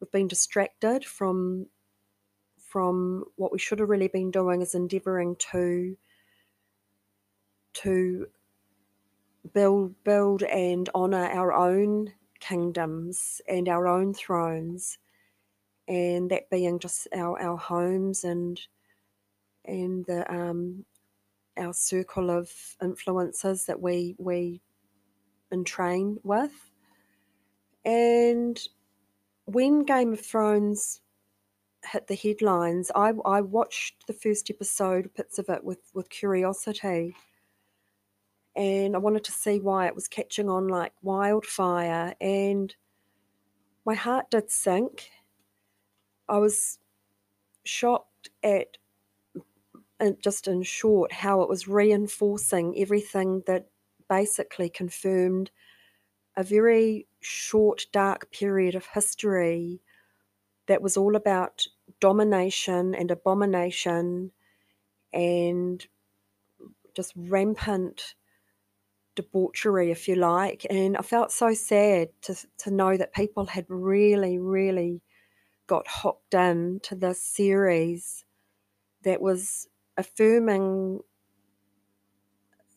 we've 0.00 0.10
been 0.10 0.28
distracted 0.28 1.04
from 1.04 1.66
from 2.58 3.24
what 3.36 3.50
we 3.50 3.58
should 3.58 3.78
have 3.78 3.88
really 3.88 4.08
been 4.08 4.30
doing 4.30 4.60
is 4.60 4.74
endeavouring 4.74 5.34
to 5.36 5.96
to 7.72 8.26
build 9.54 9.94
build 10.04 10.42
and 10.42 10.88
honour 10.94 11.26
our 11.30 11.52
own 11.52 12.12
kingdoms 12.40 13.40
and 13.48 13.68
our 13.68 13.86
own 13.86 14.12
thrones, 14.12 14.98
and 15.86 16.30
that 16.30 16.50
being 16.50 16.78
just 16.78 17.08
our, 17.14 17.40
our 17.40 17.56
homes 17.56 18.24
and 18.24 18.60
and 19.68 20.04
the 20.06 20.30
um, 20.32 20.84
our 21.56 21.72
circle 21.72 22.30
of 22.30 22.50
influences 22.82 23.66
that 23.66 23.80
we 23.80 24.16
we 24.18 24.60
entrain 25.52 26.16
with. 26.24 26.72
And 27.84 28.60
when 29.44 29.84
Game 29.84 30.12
of 30.12 30.20
Thrones 30.20 31.00
hit 31.84 32.06
the 32.06 32.14
headlines, 32.14 32.90
I, 32.94 33.12
I 33.24 33.40
watched 33.40 34.06
the 34.06 34.12
first 34.12 34.50
episode, 34.50 35.10
bits 35.14 35.38
of 35.38 35.48
it, 35.48 35.64
with, 35.64 35.80
with 35.94 36.10
curiosity. 36.10 37.16
And 38.56 38.94
I 38.94 38.98
wanted 38.98 39.24
to 39.24 39.32
see 39.32 39.60
why 39.60 39.86
it 39.86 39.94
was 39.94 40.08
catching 40.08 40.50
on 40.50 40.68
like 40.68 40.92
wildfire. 41.02 42.14
And 42.20 42.74
my 43.86 43.94
heart 43.94 44.30
did 44.30 44.50
sink. 44.50 45.10
I 46.28 46.38
was 46.38 46.78
shocked 47.64 48.28
at 48.42 48.76
just 50.20 50.46
in 50.46 50.62
short, 50.62 51.12
how 51.12 51.42
it 51.42 51.48
was 51.48 51.68
reinforcing 51.68 52.74
everything 52.78 53.42
that 53.46 53.68
basically 54.08 54.68
confirmed 54.68 55.50
a 56.36 56.42
very 56.42 57.06
short, 57.20 57.86
dark 57.92 58.30
period 58.30 58.74
of 58.74 58.86
history 58.86 59.80
that 60.66 60.82
was 60.82 60.96
all 60.96 61.16
about 61.16 61.64
domination 62.00 62.94
and 62.94 63.10
abomination 63.10 64.30
and 65.12 65.86
just 66.94 67.12
rampant 67.16 68.14
debauchery, 69.16 69.90
if 69.90 70.06
you 70.06 70.14
like. 70.14 70.64
And 70.70 70.96
I 70.96 71.02
felt 71.02 71.32
so 71.32 71.54
sad 71.54 72.10
to, 72.22 72.36
to 72.58 72.70
know 72.70 72.96
that 72.96 73.14
people 73.14 73.46
had 73.46 73.66
really, 73.68 74.38
really 74.38 75.02
got 75.66 75.86
hooked 75.88 76.34
in 76.34 76.80
to 76.84 76.94
this 76.94 77.22
series 77.22 78.24
that 79.02 79.20
was 79.20 79.67
affirming 79.98 81.00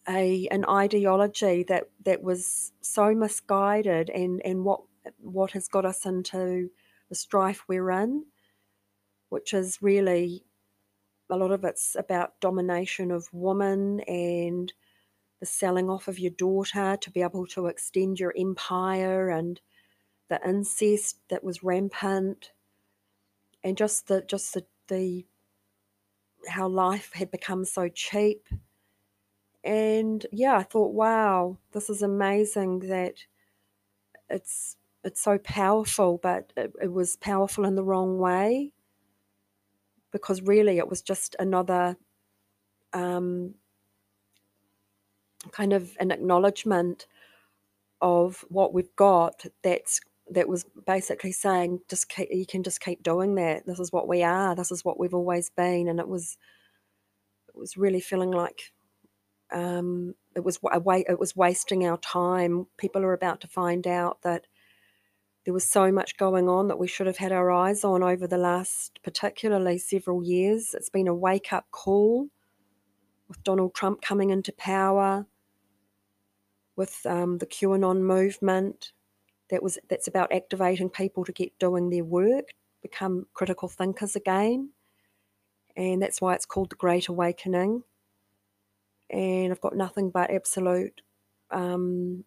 a 0.09 0.47
an 0.49 0.65
ideology 0.67 1.63
that 1.63 1.85
that 2.03 2.23
was 2.23 2.73
so 2.81 3.13
misguided 3.13 4.09
and 4.09 4.41
and 4.43 4.65
what 4.65 4.81
what 5.19 5.51
has 5.51 5.67
got 5.67 5.85
us 5.85 6.05
into 6.05 6.69
the 7.09 7.15
strife 7.15 7.63
we're 7.67 7.91
in 7.91 8.25
which 9.29 9.53
is 9.53 9.77
really 9.81 10.43
a 11.29 11.37
lot 11.37 11.51
of 11.51 11.63
it's 11.63 11.95
about 11.97 12.39
domination 12.41 13.11
of 13.11 13.29
women 13.31 14.01
and 14.01 14.73
the 15.39 15.45
selling 15.45 15.89
off 15.89 16.07
of 16.07 16.19
your 16.19 16.31
daughter 16.31 16.97
to 16.99 17.11
be 17.11 17.21
able 17.21 17.45
to 17.47 17.67
extend 17.67 18.19
your 18.19 18.33
empire 18.37 19.29
and 19.29 19.61
the 20.29 20.39
incest 20.47 21.19
that 21.29 21.43
was 21.43 21.63
rampant 21.63 22.51
and 23.63 23.77
just 23.77 24.07
the 24.07 24.21
just 24.23 24.53
the, 24.53 24.65
the 24.87 25.25
how 26.48 26.67
life 26.67 27.12
had 27.13 27.31
become 27.31 27.65
so 27.65 27.88
cheap. 27.89 28.48
And 29.63 30.25
yeah 30.31 30.57
i 30.57 30.63
thought 30.63 30.93
wow 30.93 31.57
this 31.71 31.88
is 31.88 32.01
amazing 32.01 32.79
that 32.79 33.17
it's 34.29 34.77
it's 35.03 35.21
so 35.21 35.38
powerful 35.38 36.17
but 36.21 36.51
it, 36.57 36.74
it 36.81 36.91
was 36.91 37.15
powerful 37.17 37.65
in 37.65 37.75
the 37.75 37.83
wrong 37.83 38.17
way 38.17 38.74
because 40.12 40.41
really 40.41 40.77
it 40.77 40.89
was 40.89 41.01
just 41.01 41.36
another 41.39 41.95
um, 42.93 43.55
kind 45.51 45.74
of 45.74 45.95
an 46.00 46.12
acknowledgement 46.12 47.07
of 48.01 48.43
what 48.50 48.74
we've 48.74 48.95
got 48.95 49.45
that's 49.63 50.01
that 50.31 50.47
was 50.47 50.65
basically 50.88 51.31
saying 51.31 51.81
just 51.89 52.09
keep, 52.09 52.29
you 52.31 52.45
can 52.45 52.63
just 52.63 52.79
keep 52.79 53.03
doing 53.03 53.35
that. 53.35 53.65
This 53.65 53.79
is 53.79 53.91
what 53.91 54.07
we 54.07 54.23
are. 54.23 54.55
This 54.55 54.71
is 54.71 54.83
what 54.83 55.00
we've 55.00 55.13
always 55.13 55.50
been. 55.50 55.88
And 55.88 56.00
it 56.00 56.07
was 56.07 56.38
it 57.50 57.57
was 57.57 57.77
really 57.77 58.00
feeling 58.00 58.31
like 58.31 58.71
um, 59.51 60.15
it 60.35 60.43
was 60.43 60.59
a 60.71 60.79
way 60.79 61.03
it 61.07 61.19
was 61.19 61.35
wasting 61.35 61.85
our 61.85 61.97
time. 61.97 62.67
People 62.77 63.03
are 63.03 63.13
about 63.13 63.41
to 63.41 63.47
find 63.47 63.85
out 63.85 64.21
that 64.21 64.47
there 65.43 65.53
was 65.53 65.65
so 65.65 65.91
much 65.91 66.17
going 66.17 66.47
on 66.47 66.67
that 66.67 66.79
we 66.79 66.88
should 66.88 67.07
have 67.07 67.17
had 67.17 67.31
our 67.31 67.51
eyes 67.51 67.83
on 67.83 68.03
over 68.03 68.27
the 68.27 68.38
last 68.38 69.00
particularly 69.03 69.77
several 69.77 70.23
years. 70.23 70.73
It's 70.73 70.89
been 70.89 71.07
a 71.07 71.15
wake 71.15 71.51
up 71.51 71.65
call 71.71 72.27
with 73.27 73.43
Donald 73.43 73.73
Trump 73.73 74.01
coming 74.01 74.29
into 74.29 74.53
power 74.53 75.25
with 76.77 77.05
um, 77.05 77.39
the 77.39 77.45
QAnon 77.45 78.01
movement 78.01 78.93
that 79.51 79.62
was 79.62 79.77
that's 79.89 80.08
about 80.08 80.31
activating 80.31 80.89
people 80.89 81.24
to 81.25 81.31
get 81.31 81.58
doing 81.60 81.89
their 81.89 82.03
work, 82.03 82.53
become 82.81 83.27
critical 83.34 83.67
thinkers 83.70 84.15
again, 84.15 84.72
and 85.75 86.01
that's 86.01 86.22
why 86.22 86.34
it's 86.34 86.46
called 86.46 86.72
the 86.72 86.75
Great 86.75 87.08
Awakening. 87.08 87.84
And 89.10 89.51
I've 89.51 89.62
got 89.62 89.75
nothing 89.75 90.10
but 90.10 90.31
absolute, 90.31 91.01
um, 91.51 92.24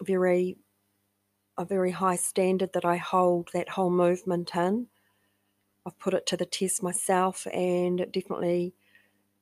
very, 0.00 0.56
a 1.58 1.64
very 1.64 1.90
high 1.90 2.16
standard 2.16 2.72
that 2.72 2.84
I 2.84 2.96
hold 2.96 3.50
that 3.52 3.68
whole 3.70 3.90
movement 3.90 4.52
in. 4.54 4.86
I've 5.84 5.98
put 5.98 6.14
it 6.14 6.24
to 6.26 6.36
the 6.36 6.46
test 6.46 6.82
myself, 6.82 7.46
and 7.52 8.00
it 8.00 8.12
definitely 8.12 8.74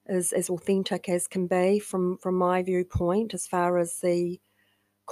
is 0.08 0.32
as 0.32 0.50
authentic 0.50 1.08
as 1.08 1.28
can 1.28 1.46
be 1.46 1.78
from 1.78 2.18
from 2.18 2.34
my 2.34 2.62
viewpoint 2.62 3.34
as 3.34 3.46
far 3.46 3.78
as 3.78 4.00
the 4.00 4.40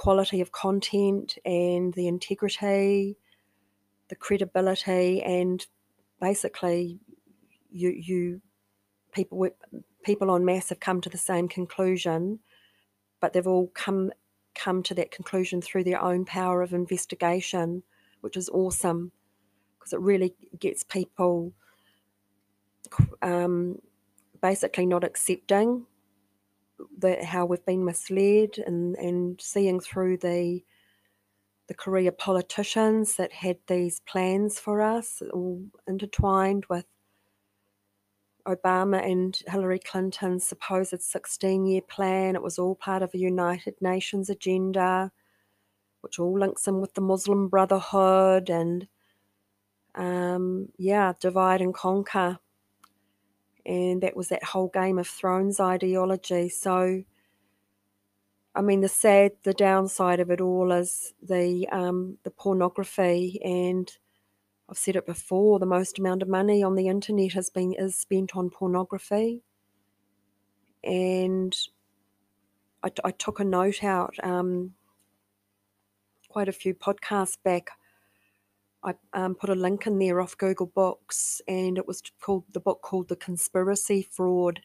quality 0.01 0.41
of 0.41 0.51
content 0.51 1.37
and 1.45 1.93
the 1.93 2.07
integrity, 2.07 3.15
the 4.09 4.15
credibility, 4.15 5.21
and 5.21 5.67
basically, 6.19 6.99
you 7.69 7.89
you 7.91 8.41
people 9.11 9.47
people 10.01 10.31
on 10.31 10.43
mass 10.43 10.69
have 10.69 10.79
come 10.79 11.01
to 11.01 11.09
the 11.09 11.19
same 11.19 11.47
conclusion, 11.47 12.39
but 13.19 13.31
they've 13.31 13.45
all 13.45 13.67
come 13.75 14.11
come 14.55 14.81
to 14.81 14.95
that 14.95 15.11
conclusion 15.11 15.61
through 15.61 15.83
their 15.83 16.01
own 16.01 16.25
power 16.25 16.63
of 16.63 16.73
investigation, 16.73 17.83
which 18.21 18.35
is 18.35 18.49
awesome 18.49 19.11
because 19.77 19.93
it 19.93 19.99
really 19.99 20.33
gets 20.57 20.83
people 20.83 21.53
um, 23.21 23.77
basically 24.41 24.87
not 24.87 25.03
accepting 25.03 25.85
the, 26.97 27.23
how 27.23 27.45
we've 27.45 27.65
been 27.65 27.85
misled 27.85 28.57
and, 28.65 28.95
and 28.95 29.39
seeing 29.41 29.79
through 29.79 30.17
the 30.17 30.61
the 31.67 31.75
career 31.75 32.11
politicians 32.11 33.15
that 33.15 33.31
had 33.31 33.57
these 33.67 34.01
plans 34.01 34.59
for 34.59 34.81
us, 34.81 35.21
all 35.31 35.63
intertwined 35.87 36.65
with 36.69 36.83
Obama 38.45 39.01
and 39.09 39.39
Hillary 39.47 39.79
Clinton's 39.79 40.43
supposed 40.43 41.01
16 41.01 41.65
year 41.65 41.81
plan. 41.81 42.35
It 42.35 42.41
was 42.41 42.59
all 42.59 42.75
part 42.75 43.03
of 43.03 43.13
a 43.13 43.17
United 43.17 43.75
Nations 43.79 44.29
agenda, 44.29 45.11
which 46.01 46.19
all 46.19 46.37
links 46.37 46.67
in 46.67 46.81
with 46.81 46.93
the 46.93 46.99
Muslim 46.99 47.47
Brotherhood 47.47 48.49
and, 48.49 48.85
um, 49.95 50.67
yeah, 50.77 51.13
divide 51.21 51.61
and 51.61 51.73
conquer 51.73 52.37
and 53.65 54.01
that 54.01 54.15
was 54.15 54.29
that 54.29 54.43
whole 54.43 54.67
Game 54.67 54.97
of 54.97 55.07
Thrones 55.07 55.59
ideology. 55.59 56.49
So, 56.49 57.03
I 58.53 58.61
mean, 58.61 58.81
the 58.81 58.89
sad, 58.89 59.31
the 59.43 59.53
downside 59.53 60.19
of 60.19 60.29
it 60.29 60.41
all 60.41 60.71
is 60.71 61.13
the 61.21 61.67
um, 61.71 62.17
the 62.23 62.31
pornography, 62.31 63.39
and 63.43 63.91
I've 64.69 64.77
said 64.77 64.95
it 64.95 65.05
before. 65.05 65.59
The 65.59 65.65
most 65.65 65.99
amount 65.99 66.21
of 66.21 66.27
money 66.27 66.63
on 66.63 66.75
the 66.75 66.87
internet 66.87 67.33
has 67.33 67.49
been 67.49 67.73
is 67.73 67.95
spent 67.95 68.35
on 68.35 68.49
pornography, 68.49 69.43
and 70.83 71.55
I, 72.83 72.91
I 73.03 73.11
took 73.11 73.39
a 73.39 73.45
note 73.45 73.83
out 73.83 74.15
um, 74.23 74.73
quite 76.29 76.49
a 76.49 76.53
few 76.53 76.73
podcasts 76.73 77.37
back 77.43 77.71
I 78.83 78.95
um, 79.13 79.35
put 79.35 79.49
a 79.49 79.55
link 79.55 79.85
in 79.85 79.99
there 79.99 80.21
off 80.21 80.37
Google 80.37 80.65
Books, 80.65 81.41
and 81.47 81.77
it 81.77 81.87
was 81.87 82.01
called 82.19 82.45
the 82.51 82.59
book 82.59 82.81
called 82.81 83.09
The 83.09 83.15
Conspiracy 83.15 84.01
Fraud. 84.01 84.61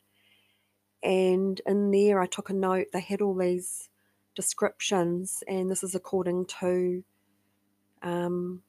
And 1.03 1.61
in 1.67 1.91
there, 1.91 2.21
I 2.21 2.27
took 2.27 2.49
a 2.49 2.55
note. 2.55 2.87
They 2.93 3.01
had 3.01 3.21
all 3.21 3.35
these 3.35 3.91
descriptions, 4.35 5.43
and 5.47 5.71
this 5.71 5.83
is 5.83 5.95
according 5.95 6.47
to 6.61 7.05
um, 8.03 8.63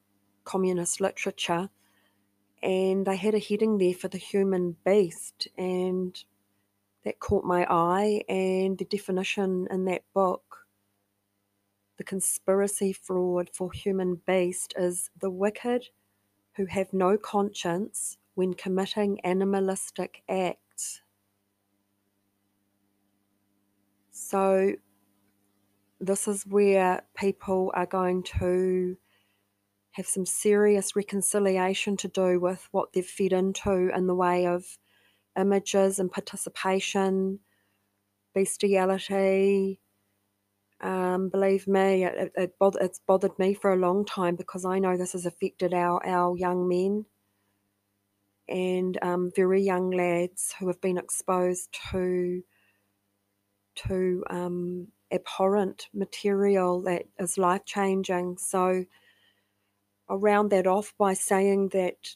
communist 0.44 1.00
literature. 1.00 1.70
And 2.62 3.06
they 3.06 3.16
had 3.16 3.36
a 3.36 3.40
heading 3.40 3.78
there 3.78 3.94
for 3.94 4.10
the 4.10 4.18
human 4.18 4.76
beast, 4.84 5.48
and 5.58 6.22
that 7.06 7.20
caught 7.20 7.46
my 7.46 7.66
eye. 7.70 8.24
And 8.28 8.78
the 8.78 8.86
definition 8.86 9.68
in 9.72 9.86
that 9.86 10.02
book 10.14 10.67
the 11.98 12.04
conspiracy 12.04 12.94
fraud 12.94 13.50
for 13.54 13.72
human 13.72 14.22
beast 14.28 14.74
is 14.78 15.10
the 15.20 15.30
wicked 15.30 15.86
who 16.56 16.66
have 16.66 16.94
no 16.94 17.18
conscience 17.18 18.18
when 18.36 18.54
committing 18.54 19.20
animalistic 19.24 20.22
acts. 20.30 21.02
So, 24.12 24.74
this 26.00 26.28
is 26.28 26.46
where 26.46 27.02
people 27.16 27.72
are 27.74 27.86
going 27.88 28.22
to 28.40 28.98
have 29.92 30.06
some 30.06 30.26
serious 30.26 30.96
reconciliation 30.96 31.98
to 31.98 32.08
do 32.08 32.40
with 32.40 32.68
what 32.72 32.94
they've 32.94 33.06
fed 33.06 33.34
into 33.34 33.90
in 33.96 34.06
the 34.06 34.14
way 34.14 34.46
of 34.46 34.78
images 35.38 35.98
and 35.98 36.12
participation, 36.12 37.40
bestiality, 38.36 39.80
um, 40.82 41.30
believe 41.30 41.68
me, 41.68 42.06
it, 42.06 42.32
it, 42.36 42.56
it's 42.62 43.00
bothered 43.00 43.38
me 43.40 43.54
for 43.54 43.74
a 43.74 43.78
long 43.78 44.06
time 44.06 44.36
because 44.36 44.66
I 44.66 44.80
know 44.80 44.98
this 44.98 45.14
has 45.14 45.26
affected 45.26 45.74
our, 45.74 46.06
our 46.06 46.38
young 46.38 46.68
men 46.68 47.06
and 48.50 48.98
um, 49.02 49.32
very 49.36 49.62
young 49.62 49.92
lads 49.92 50.56
who 50.60 50.68
have 50.68 50.82
been 50.82 50.98
exposed 50.98 51.78
to 51.92 52.44
to 53.76 54.24
um, 54.30 54.88
abhorrent 55.12 55.88
material 55.94 56.82
that 56.82 57.04
is 57.20 57.38
life 57.38 57.64
changing. 57.64 58.38
So 58.38 58.86
I'll 60.10 60.18
round 60.18 60.50
that 60.52 60.66
off 60.66 60.94
by 60.98 61.14
saying 61.14 61.70
that 61.70 62.16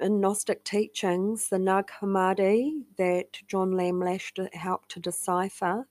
in 0.00 0.20
Gnostic 0.20 0.64
teachings, 0.64 1.48
the 1.48 1.58
Nag 1.58 1.88
Hammadi 2.00 2.82
that 2.98 3.38
John 3.46 3.72
Lamb 3.72 4.00
Lash 4.00 4.32
helped 4.52 4.88
to 4.90 5.00
decipher 5.00 5.86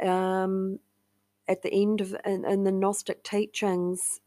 um, 0.00 0.78
at 1.48 1.62
the 1.62 1.72
end 1.72 2.00
of 2.00 2.16
in, 2.24 2.44
in 2.44 2.64
the 2.64 2.72
Gnostic 2.72 3.24
teachings, 3.24 4.20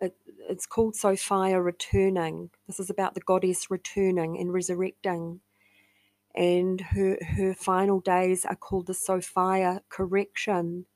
it, 0.00 0.16
it's 0.48 0.66
called 0.66 0.96
Sophia 0.96 1.60
returning. 1.60 2.50
This 2.66 2.80
is 2.80 2.90
about 2.90 3.14
the 3.14 3.20
goddess 3.20 3.70
returning 3.70 4.38
and 4.38 4.52
resurrecting. 4.52 5.40
and 6.34 6.80
her, 6.80 7.18
her 7.36 7.54
final 7.54 8.00
days 8.00 8.44
are 8.44 8.56
called 8.56 8.86
the 8.86 8.94
Sophia 8.94 9.82
correction. 9.88 10.86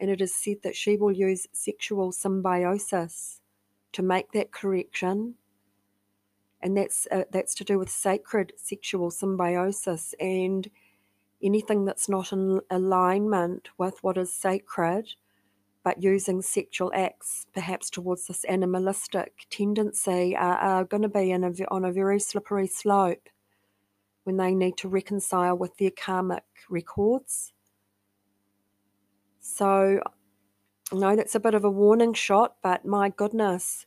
And 0.00 0.10
it 0.10 0.20
is 0.20 0.34
said 0.34 0.58
that 0.62 0.76
she 0.76 0.96
will 0.96 1.12
use 1.12 1.46
sexual 1.52 2.12
symbiosis 2.12 3.40
to 3.92 4.02
make 4.02 4.32
that 4.32 4.52
correction. 4.52 5.34
And 6.62 6.76
that's, 6.76 7.06
uh, 7.10 7.24
that's 7.32 7.54
to 7.56 7.64
do 7.64 7.78
with 7.78 7.90
sacred 7.90 8.52
sexual 8.56 9.10
symbiosis 9.10 10.14
and 10.20 10.70
anything 11.42 11.84
that's 11.84 12.08
not 12.08 12.32
in 12.32 12.60
alignment 12.70 13.68
with 13.78 14.02
what 14.02 14.16
is 14.16 14.32
sacred, 14.32 15.14
but 15.84 16.02
using 16.02 16.42
sexual 16.42 16.90
acts 16.94 17.46
perhaps 17.54 17.88
towards 17.90 18.26
this 18.26 18.44
animalistic 18.44 19.46
tendency 19.50 20.36
are, 20.36 20.58
are 20.58 20.84
going 20.84 21.02
to 21.02 21.08
be 21.08 21.32
a, 21.32 21.40
on 21.68 21.84
a 21.84 21.92
very 21.92 22.20
slippery 22.20 22.66
slope 22.66 23.28
when 24.24 24.36
they 24.36 24.54
need 24.54 24.76
to 24.76 24.88
reconcile 24.88 25.56
with 25.56 25.76
their 25.78 25.90
karmic 25.90 26.44
records. 26.68 27.52
So, 29.40 30.00
I 30.92 30.96
know 30.96 31.16
that's 31.16 31.34
a 31.34 31.40
bit 31.40 31.54
of 31.54 31.64
a 31.64 31.70
warning 31.70 32.12
shot, 32.12 32.56
but 32.62 32.84
my 32.84 33.08
goodness, 33.08 33.86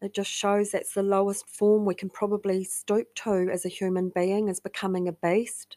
it 0.00 0.14
just 0.14 0.30
shows 0.30 0.70
that's 0.70 0.94
the 0.94 1.02
lowest 1.02 1.48
form 1.48 1.84
we 1.84 1.94
can 1.94 2.10
probably 2.10 2.64
stoop 2.64 3.14
to 3.16 3.48
as 3.52 3.64
a 3.64 3.70
human 3.70 4.10
being, 4.14 4.48
is 4.48 4.60
becoming 4.60 5.08
a 5.08 5.12
beast. 5.12 5.76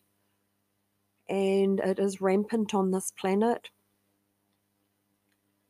And 1.30 1.80
it 1.80 2.00
is 2.00 2.22
rampant 2.22 2.74
on 2.74 2.92
this 2.92 3.12
planet 3.12 3.70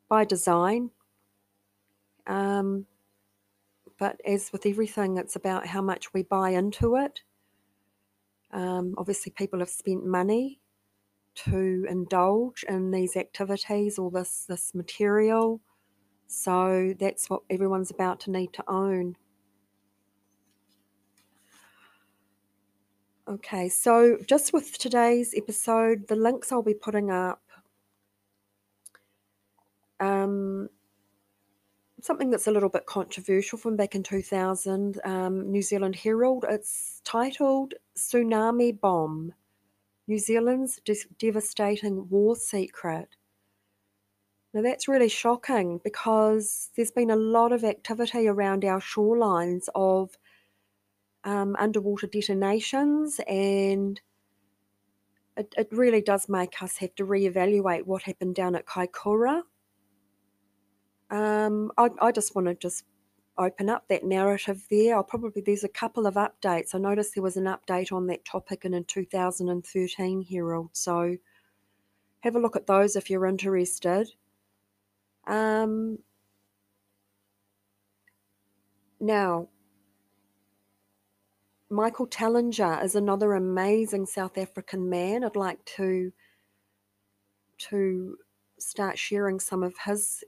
by 0.08 0.24
design. 0.24 0.90
Um, 2.26 2.86
but 3.98 4.20
as 4.24 4.52
with 4.52 4.66
everything, 4.66 5.16
it's 5.16 5.36
about 5.36 5.66
how 5.66 5.82
much 5.82 6.12
we 6.14 6.22
buy 6.22 6.50
into 6.50 6.96
it 6.96 7.20
um, 8.52 8.94
obviously, 8.96 9.32
people 9.32 9.58
have 9.58 9.68
spent 9.68 10.06
money 10.06 10.60
to 11.46 11.86
indulge 11.88 12.64
in 12.68 12.90
these 12.90 13.16
activities 13.16 13.98
or 13.98 14.10
this 14.10 14.44
this 14.48 14.74
material, 14.74 15.60
so 16.26 16.94
that's 16.98 17.28
what 17.28 17.42
everyone's 17.50 17.90
about 17.90 18.20
to 18.20 18.30
need 18.30 18.52
to 18.54 18.64
own. 18.68 19.16
Okay, 23.28 23.68
so 23.68 24.16
just 24.26 24.54
with 24.54 24.78
today's 24.78 25.34
episode, 25.36 26.08
the 26.08 26.16
links 26.16 26.50
I'll 26.50 26.62
be 26.62 26.72
putting 26.72 27.10
up. 27.10 27.42
Um, 30.00 30.70
something 32.00 32.30
that's 32.30 32.46
a 32.46 32.50
little 32.50 32.70
bit 32.70 32.86
controversial 32.86 33.58
from 33.58 33.76
back 33.76 33.94
in 33.94 34.02
2000, 34.02 34.98
um, 35.04 35.50
New 35.50 35.60
Zealand 35.60 35.96
Herald. 35.96 36.46
It's 36.48 37.02
titled 37.04 37.74
Tsunami 37.98 38.80
Bomb 38.80 39.34
New 40.06 40.18
Zealand's 40.18 40.80
Devastating 41.18 42.08
War 42.08 42.34
Secret. 42.34 43.08
Now, 44.54 44.62
that's 44.62 44.88
really 44.88 45.10
shocking 45.10 45.82
because 45.84 46.70
there's 46.76 46.90
been 46.90 47.10
a 47.10 47.16
lot 47.16 47.52
of 47.52 47.62
activity 47.62 48.26
around 48.26 48.64
our 48.64 48.80
shorelines 48.80 49.66
of 49.74 50.16
um, 51.28 51.54
underwater 51.58 52.06
detonations, 52.06 53.20
and 53.28 54.00
it, 55.36 55.54
it 55.58 55.68
really 55.70 56.00
does 56.00 56.26
make 56.26 56.62
us 56.62 56.78
have 56.78 56.94
to 56.94 57.04
reevaluate 57.04 57.84
what 57.84 58.02
happened 58.02 58.34
down 58.34 58.56
at 58.56 58.64
Kaikoura. 58.64 59.42
Um, 61.10 61.70
I, 61.76 61.90
I 62.00 62.12
just 62.12 62.34
want 62.34 62.46
to 62.46 62.54
just 62.54 62.84
open 63.36 63.68
up 63.68 63.88
that 63.88 64.04
narrative 64.04 64.66
there. 64.70 64.96
I'll 64.96 65.04
probably 65.04 65.42
there's 65.42 65.64
a 65.64 65.68
couple 65.68 66.06
of 66.06 66.14
updates. 66.14 66.74
I 66.74 66.78
noticed 66.78 67.14
there 67.14 67.22
was 67.22 67.36
an 67.36 67.44
update 67.44 67.92
on 67.92 68.06
that 68.06 68.24
topic 68.24 68.64
in 68.64 68.72
a 68.72 68.82
2013 68.82 70.26
Herald, 70.30 70.70
so 70.72 71.18
have 72.20 72.36
a 72.36 72.40
look 72.40 72.56
at 72.56 72.66
those 72.66 72.96
if 72.96 73.10
you're 73.10 73.26
interested. 73.26 74.08
Um, 75.26 75.98
now, 78.98 79.48
Michael 81.70 82.06
Tellinger 82.06 82.82
is 82.82 82.94
another 82.94 83.34
amazing 83.34 84.06
South 84.06 84.38
African 84.38 84.88
man. 84.88 85.22
I'd 85.22 85.36
like 85.36 85.62
to 85.76 86.10
to 87.58 88.16
start 88.58 88.98
sharing 88.98 89.38
some 89.38 89.62
of 89.62 89.74
his 89.84 90.24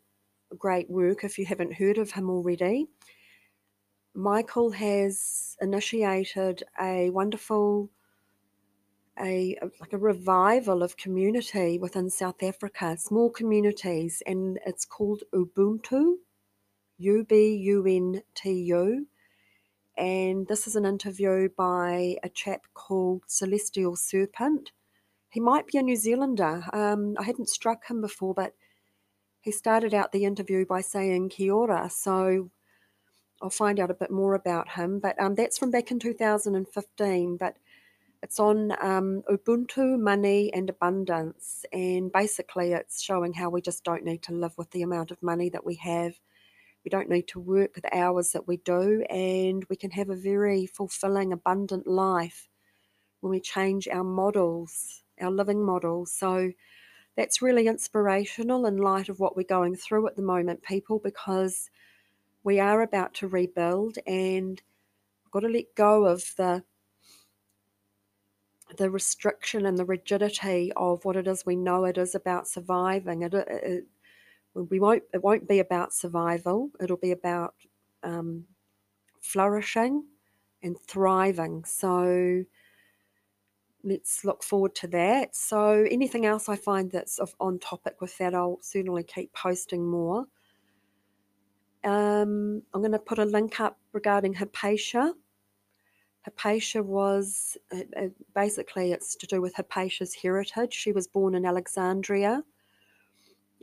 great 0.58 0.90
work 0.90 1.24
if 1.24 1.38
you 1.38 1.46
haven't 1.46 1.72
heard 1.72 1.96
of 1.96 2.10
him 2.10 2.28
already. 2.28 2.88
Michael 4.14 4.70
has 4.72 5.56
initiated 5.62 6.62
a 6.80 7.08
wonderful 7.10 7.88
a 9.18 9.56
like 9.80 9.94
a 9.94 9.98
revival 9.98 10.82
of 10.82 10.96
community 10.98 11.78
within 11.78 12.10
South 12.10 12.42
Africa, 12.42 12.98
small 12.98 13.30
communities, 13.30 14.22
and 14.26 14.58
it's 14.66 14.84
called 14.84 15.22
Ubuntu, 15.32 16.16
U 16.98 17.24
B 17.24 17.54
U 17.54 17.86
N 17.86 18.22
T 18.34 18.52
U. 18.52 19.06
And 20.00 20.46
this 20.46 20.66
is 20.66 20.76
an 20.76 20.86
interview 20.86 21.50
by 21.58 22.16
a 22.22 22.30
chap 22.30 22.62
called 22.72 23.22
Celestial 23.26 23.96
Serpent. 23.96 24.72
He 25.28 25.40
might 25.40 25.66
be 25.66 25.76
a 25.76 25.82
New 25.82 25.94
Zealander. 25.94 26.64
Um, 26.72 27.16
I 27.18 27.24
hadn't 27.24 27.50
struck 27.50 27.86
him 27.86 28.00
before, 28.00 28.32
but 28.32 28.54
he 29.42 29.52
started 29.52 29.92
out 29.92 30.12
the 30.12 30.24
interview 30.24 30.64
by 30.64 30.80
saying 30.80 31.28
kia 31.28 31.52
ora, 31.52 31.90
so 31.90 32.50
I'll 33.42 33.50
find 33.50 33.78
out 33.78 33.90
a 33.90 33.94
bit 33.94 34.10
more 34.10 34.32
about 34.32 34.70
him. 34.70 35.00
But 35.00 35.20
um, 35.20 35.34
that's 35.34 35.58
from 35.58 35.70
back 35.70 35.90
in 35.90 35.98
2015. 35.98 37.36
But 37.36 37.58
it's 38.22 38.40
on 38.40 38.72
um, 38.80 39.22
Ubuntu, 39.30 40.00
money, 40.00 40.50
and 40.54 40.70
abundance. 40.70 41.66
And 41.74 42.10
basically, 42.10 42.72
it's 42.72 43.02
showing 43.02 43.34
how 43.34 43.50
we 43.50 43.60
just 43.60 43.84
don't 43.84 44.04
need 44.04 44.22
to 44.22 44.32
live 44.32 44.56
with 44.56 44.70
the 44.70 44.80
amount 44.80 45.10
of 45.10 45.22
money 45.22 45.50
that 45.50 45.66
we 45.66 45.74
have. 45.74 46.14
We 46.84 46.88
don't 46.88 47.08
need 47.10 47.28
to 47.28 47.40
work 47.40 47.74
the 47.74 47.96
hours 47.96 48.32
that 48.32 48.48
we 48.48 48.58
do, 48.58 49.02
and 49.10 49.64
we 49.68 49.76
can 49.76 49.90
have 49.92 50.10
a 50.10 50.16
very 50.16 50.66
fulfilling, 50.66 51.32
abundant 51.32 51.86
life 51.86 52.48
when 53.20 53.30
we 53.30 53.40
change 53.40 53.86
our 53.88 54.04
models, 54.04 55.02
our 55.20 55.30
living 55.30 55.64
models. 55.64 56.12
So, 56.12 56.52
that's 57.16 57.42
really 57.42 57.66
inspirational 57.66 58.66
in 58.66 58.78
light 58.78 59.08
of 59.08 59.20
what 59.20 59.36
we're 59.36 59.42
going 59.42 59.76
through 59.76 60.06
at 60.06 60.16
the 60.16 60.22
moment, 60.22 60.62
people, 60.62 60.98
because 60.98 61.68
we 62.44 62.58
are 62.60 62.82
about 62.82 63.14
to 63.14 63.28
rebuild 63.28 63.98
and 64.06 64.62
we've 65.24 65.30
got 65.32 65.40
to 65.40 65.48
let 65.48 65.74
go 65.74 66.04
of 66.04 66.24
the 66.36 66.62
the 68.76 68.88
restriction 68.88 69.66
and 69.66 69.76
the 69.76 69.84
rigidity 69.84 70.72
of 70.76 71.04
what 71.04 71.16
it 71.16 71.26
is 71.26 71.44
we 71.44 71.56
know 71.56 71.84
it 71.84 71.98
is 71.98 72.14
about 72.14 72.46
surviving. 72.46 73.22
It, 73.22 73.34
it, 73.34 73.84
we 74.54 74.80
won't. 74.80 75.02
It 75.14 75.22
won't 75.22 75.48
be 75.48 75.58
about 75.60 75.92
survival. 75.92 76.70
It'll 76.80 76.96
be 76.96 77.12
about 77.12 77.54
um, 78.02 78.44
flourishing 79.20 80.04
and 80.62 80.76
thriving. 80.80 81.64
So 81.64 82.44
let's 83.82 84.24
look 84.24 84.42
forward 84.42 84.74
to 84.76 84.88
that. 84.88 85.34
So, 85.34 85.86
anything 85.90 86.26
else 86.26 86.48
I 86.48 86.56
find 86.56 86.90
that's 86.90 87.18
on 87.38 87.58
topic 87.58 88.00
with 88.00 88.16
that, 88.18 88.34
I'll 88.34 88.58
certainly 88.62 89.02
keep 89.02 89.32
posting 89.32 89.88
more. 89.88 90.26
Um, 91.82 92.62
I'm 92.74 92.82
going 92.82 92.92
to 92.92 92.98
put 92.98 93.18
a 93.18 93.24
link 93.24 93.60
up 93.60 93.78
regarding 93.92 94.34
Hypatia. 94.34 95.14
Hypatia 96.22 96.82
was 96.82 97.56
uh, 97.72 97.80
uh, 97.96 98.08
basically 98.34 98.92
it's 98.92 99.16
to 99.16 99.26
do 99.26 99.40
with 99.40 99.54
Hypatia's 99.54 100.14
heritage. 100.14 100.74
She 100.74 100.92
was 100.92 101.06
born 101.06 101.34
in 101.34 101.46
Alexandria. 101.46 102.42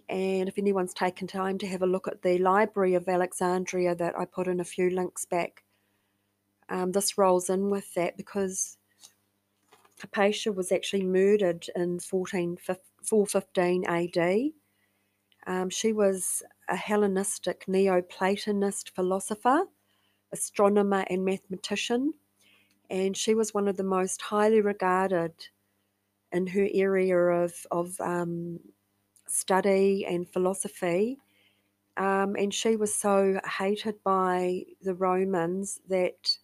And 0.10 0.48
if 0.48 0.58
anyone's 0.58 0.94
taken 0.94 1.28
time 1.28 1.58
to 1.58 1.68
have 1.68 1.82
a 1.82 1.88
look 1.88 2.08
at 2.08 2.22
the 2.22 2.38
Library 2.38 2.94
of 2.94 3.10
Alexandria 3.10 3.94
that 3.96 4.18
I 4.18 4.26
put 4.26 4.48
in 4.48 4.60
a 4.60 4.66
few 4.66 4.90
links 4.90 5.26
back, 5.26 5.64
um, 6.70 6.92
this 6.92 7.18
rolls 7.18 7.50
in 7.50 7.70
with 7.70 7.94
that 7.96 8.16
because 8.16 8.78
Hypatia 10.00 10.52
was 10.52 10.72
actually 10.72 11.04
murdered 11.04 11.66
in 11.76 12.00
14, 12.00 12.58
415 13.04 13.86
AD. 13.86 14.52
Um, 15.46 15.70
she 15.70 15.94
was 15.94 16.44
a 16.70 16.76
Hellenistic 16.76 17.66
Neoplatonist 17.68 18.92
philosopher, 18.92 19.64
astronomer, 20.32 21.06
and 21.10 21.24
mathematician, 21.24 22.14
and 22.90 23.16
she 23.16 23.34
was 23.34 23.54
one 23.54 23.68
of 23.68 23.78
the 23.78 23.84
most 23.84 24.22
highly 24.22 24.62
regarded 24.62 25.34
in 26.32 26.48
her 26.48 26.68
area 26.74 27.18
of, 27.18 27.54
of 27.72 28.00
um, 28.02 28.60
study 29.30 30.06
and 30.06 30.28
philosophy. 30.28 31.18
Um, 31.96 32.36
and 32.36 32.54
she 32.54 32.76
was 32.76 32.94
so 32.94 33.40
hated 33.58 33.96
by 34.04 34.64
the 34.82 34.94
Romans 34.94 35.80
that 35.90 36.38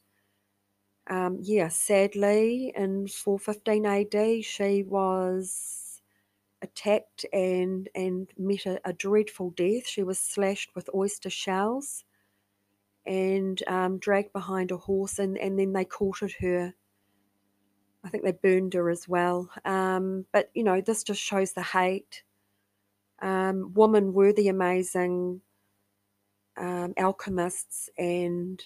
um, 1.10 1.40
yeah, 1.42 1.68
sadly, 1.68 2.72
in 2.76 3.08
415 3.08 3.86
AD, 3.86 4.46
she 4.46 4.84
was 4.84 6.02
attacked 6.62 7.26
and 7.34 7.90
and 7.94 8.30
met 8.38 8.66
a, 8.66 8.80
a 8.86 8.94
dreadful 8.94 9.50
death. 9.52 9.86
She 9.86 10.02
was 10.02 10.18
slashed 10.18 10.72
with 10.76 10.90
oyster 10.96 11.30
shells 11.30 12.06
and 13.06 13.62
um, 13.68 14.00
dragged 14.00 14.32
behind 14.32 14.72
a 14.72 14.78
horse, 14.78 15.20
and, 15.20 15.38
and 15.38 15.60
then 15.60 15.74
they 15.74 15.84
quartered 15.84 16.36
her 16.40 16.74
I 18.04 18.10
think 18.10 18.24
they 18.24 18.32
burned 18.32 18.74
her 18.74 18.90
as 18.90 19.08
well. 19.08 19.50
Um, 19.64 20.26
but 20.32 20.50
you 20.54 20.64
know, 20.64 20.82
this 20.82 21.04
just 21.04 21.22
shows 21.22 21.54
the 21.54 21.64
hate. 21.64 22.24
Um, 23.24 23.74
women 23.74 24.14
were 24.14 24.34
the 24.34 24.50
amazing 24.50 25.42
um, 26.58 26.94
alchemists 26.98 27.90
and 27.98 28.62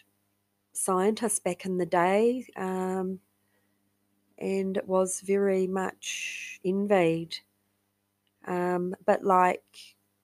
scientists 0.74 1.38
back 1.39 1.65
in 1.65 1.78
the 1.78 1.86
day, 1.86 2.48
um, 2.56 3.20
and 4.39 4.76
it 4.76 4.88
was 4.88 5.22
very 5.22 5.67
much 5.67 6.60
envied. 6.65 7.38
Um, 8.48 8.96
but 9.06 9.24
like 9.24 9.63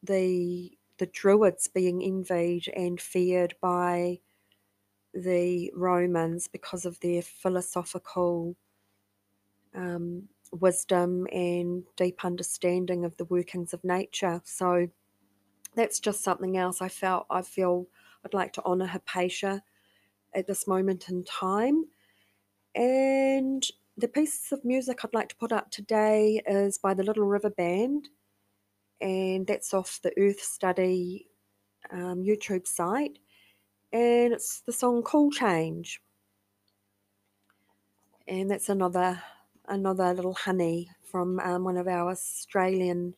the 0.02 0.78
the 0.98 1.06
Druids 1.08 1.68
being 1.68 2.02
envied 2.02 2.70
and 2.76 3.00
feared 3.00 3.56
by 3.62 4.20
the 5.14 5.72
Romans 5.76 6.48
because 6.48 6.86
of 6.86 7.00
their 7.02 7.22
philosophical 7.22 8.56
um, 9.76 10.30
wisdom 10.60 11.28
and 11.32 11.84
deep 11.96 12.24
understanding 12.24 13.06
of 13.06 13.16
the 13.18 13.26
workings 13.26 13.74
of 13.74 13.84
nature. 13.84 14.42
So 14.46 14.88
that's 15.76 16.00
just 16.00 16.24
something 16.24 16.58
else 16.58 16.82
I 16.82 16.90
felt 16.90 17.26
I 17.30 17.42
feel 17.42 17.88
I'd 18.26 18.34
like 18.34 18.54
to 18.54 18.64
honour 18.64 18.86
Hypatia 18.86 19.64
at 20.34 20.48
this 20.48 20.68
moment 20.68 21.10
in 21.10 21.24
time. 21.24 21.86
And 22.76 23.66
the 23.98 24.08
piece 24.08 24.52
of 24.52 24.66
music 24.66 25.00
I'd 25.04 25.14
like 25.14 25.30
to 25.30 25.36
put 25.36 25.52
up 25.52 25.70
today 25.70 26.42
is 26.48 26.78
by 26.78 26.94
the 26.94 27.04
Little 27.04 27.26
River 27.26 27.52
Band, 27.52 28.10
and 29.02 29.46
that's 29.46 29.74
off 29.74 30.00
the 30.02 30.14
Earth 30.18 30.42
Study 30.42 31.28
um, 31.92 32.24
YouTube 32.24 32.68
site, 32.68 33.20
and 33.92 34.34
it's 34.34 34.62
the 34.62 34.74
song 34.74 35.04
"Cool 35.04 35.30
Change," 35.30 36.02
and 38.28 38.50
that's 38.50 38.70
another 38.70 39.22
another 39.68 40.14
little 40.14 40.34
honey 40.34 40.90
from 41.04 41.40
um, 41.40 41.64
one 41.64 41.78
of 41.78 41.88
our 41.88 42.10
Australian 42.10 43.16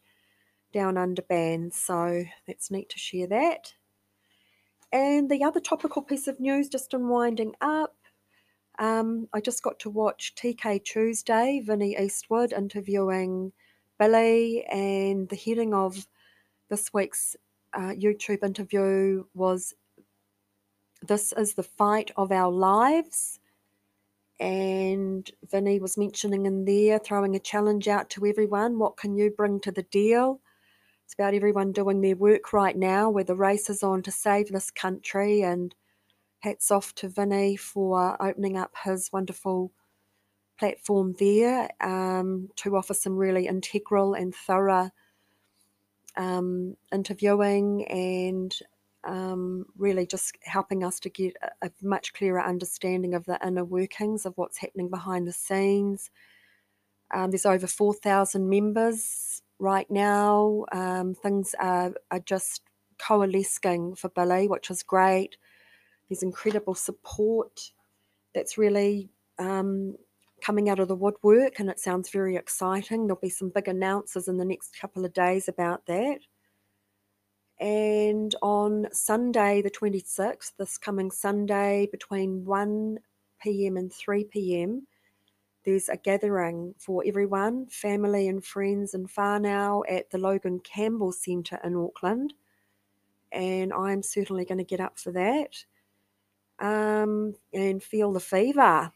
down 0.74 0.98
under 0.98 1.22
bands. 1.22 1.78
So 1.78 2.26
that's 2.46 2.70
neat 2.70 2.90
to 2.90 3.00
share 3.00 3.28
that. 3.28 3.74
And 4.92 5.30
the 5.30 5.44
other 5.44 5.60
topical 5.60 6.02
piece 6.02 6.28
of 6.28 6.40
news, 6.40 6.70
just 6.70 6.94
in 6.94 7.08
winding 7.08 7.54
up, 7.62 7.96
um, 8.78 9.28
I 9.34 9.40
just 9.40 9.64
got 9.64 9.80
to 9.80 9.90
watch 9.90 10.34
TK 10.36 10.84
Tuesday, 10.84 11.62
Vinny 11.66 11.98
Eastwood 11.98 12.54
interviewing 12.54 13.54
Billy, 13.98 14.66
and 14.66 15.30
the 15.30 15.36
heading 15.36 15.74
of 15.74 16.08
this 16.70 16.94
week's 16.94 17.36
uh, 17.74 17.92
YouTube 17.92 18.44
interview 18.44 19.24
was 19.34 19.74
This 21.02 21.34
is 21.34 21.54
the 21.54 21.64
Fight 21.64 22.12
of 22.18 22.32
Our 22.32 22.52
Lives. 22.52 23.40
And 24.40 25.30
Vinny 25.50 25.80
was 25.80 25.98
mentioning 25.98 26.46
in 26.46 26.66
there, 26.66 27.00
throwing 27.00 27.36
a 27.36 27.40
challenge 27.40 27.88
out 27.88 28.10
to 28.12 28.26
everyone 28.26 28.80
what 28.80 28.98
can 28.98 29.16
you 29.16 29.32
bring 29.32 29.60
to 29.62 29.72
the 29.72 29.84
deal? 29.84 30.42
It's 31.06 31.14
about 31.14 31.34
everyone 31.34 31.72
doing 31.72 32.02
their 32.02 32.16
work 32.16 32.52
right 32.52 32.76
now, 32.76 33.10
where 33.10 33.24
the 33.24 33.36
race 33.36 33.70
is 33.70 33.84
on 33.84 34.02
to 34.04 34.12
save 34.12 34.50
this 34.50 34.72
country. 34.72 35.42
And 35.42 35.74
hats 36.46 36.70
off 36.70 36.94
to 36.94 37.10
Vinny 37.10 37.56
for 37.56 38.22
opening 38.22 38.56
up 38.56 38.72
his 38.84 39.10
wonderful 39.12 39.72
platform 40.60 41.16
there 41.20 41.70
um, 41.82 42.50
to 42.56 42.78
offer 42.78 42.94
some 42.94 43.18
really 43.18 43.48
integral 43.48 44.14
and 44.14 44.34
thorough 44.34 44.92
um, 46.16 46.78
interviewing 46.94 47.86
and 47.88 48.56
um, 49.06 49.66
really 49.78 50.06
just 50.06 50.38
helping 50.44 50.84
us 50.84 51.00
to 51.02 51.10
get 51.10 51.36
a, 51.62 51.68
a, 51.68 51.72
much 51.82 52.14
clearer 52.14 52.44
understanding 52.44 53.14
of 53.14 53.26
the 53.26 53.40
inner 53.46 53.64
workings 53.64 54.26
of 54.26 54.34
what's 54.38 54.58
happening 54.58 54.90
behind 54.90 55.28
the 55.28 55.34
scenes. 55.34 56.10
Um, 57.14 57.32
there's 57.32 57.46
over 57.46 57.68
4,000 57.68 58.50
members 58.50 59.42
right 59.60 59.90
now. 59.90 60.66
Um, 60.72 61.14
things 61.14 61.54
are, 61.60 61.94
are 62.12 62.20
just 62.20 62.64
coalescing 62.98 63.96
for 63.96 64.10
Billy, 64.10 64.48
which 64.48 64.72
is 64.72 64.84
great. 64.84 65.38
There's 66.10 66.24
incredible 66.24 66.76
support 66.76 67.72
that's 68.34 68.58
really 68.58 69.10
um, 69.40 69.96
coming 70.42 70.70
out 70.70 70.80
of 70.80 70.88
the 70.88 70.96
woodwork, 70.96 71.60
and 71.60 71.70
it 71.70 71.80
sounds 71.80 72.10
very 72.10 72.36
exciting. 72.36 73.08
There'll 73.08 73.20
be 73.22 73.30
some 73.30 73.50
big 73.50 73.68
announcements 73.68 74.28
in 74.28 74.38
the 74.38 74.46
next 74.46 74.80
couple 74.80 75.06
of 75.06 75.14
days 75.14 75.48
about 75.48 75.86
that. 75.88 76.20
And 77.60 78.36
on 78.42 78.88
Sunday, 78.92 79.62
the 79.62 79.72
26th, 79.72 80.54
this 80.58 80.78
coming 80.78 81.12
Sunday, 81.12 81.88
between 81.92 82.44
1 82.46 82.98
pm 83.42 83.78
and 83.78 83.92
3 83.94 84.26
pm, 84.26 84.88
there's 85.64 85.90
a 85.90 85.98
gathering 85.98 86.76
for 86.78 87.04
everyone, 87.06 87.68
family 87.68 88.28
and 88.28 88.44
friends 88.44 88.94
in 88.94 89.08
Whānau 89.08 89.84
at 89.90 90.10
the 90.10 90.18
Logan 90.18 90.60
Campbell 90.60 91.12
Centre 91.12 91.60
in 91.64 91.76
Auckland. 91.76 92.34
And 93.32 93.74
I'm 93.74 94.04
certainly 94.04 94.46
going 94.46 94.60
to 94.60 94.64
get 94.64 94.80
up 94.80 95.00
for 95.00 95.12
that 95.14 95.66
um, 96.60 97.36
and 97.54 97.82
feel 97.82 98.12
the 98.14 98.20
fever. 98.20 98.92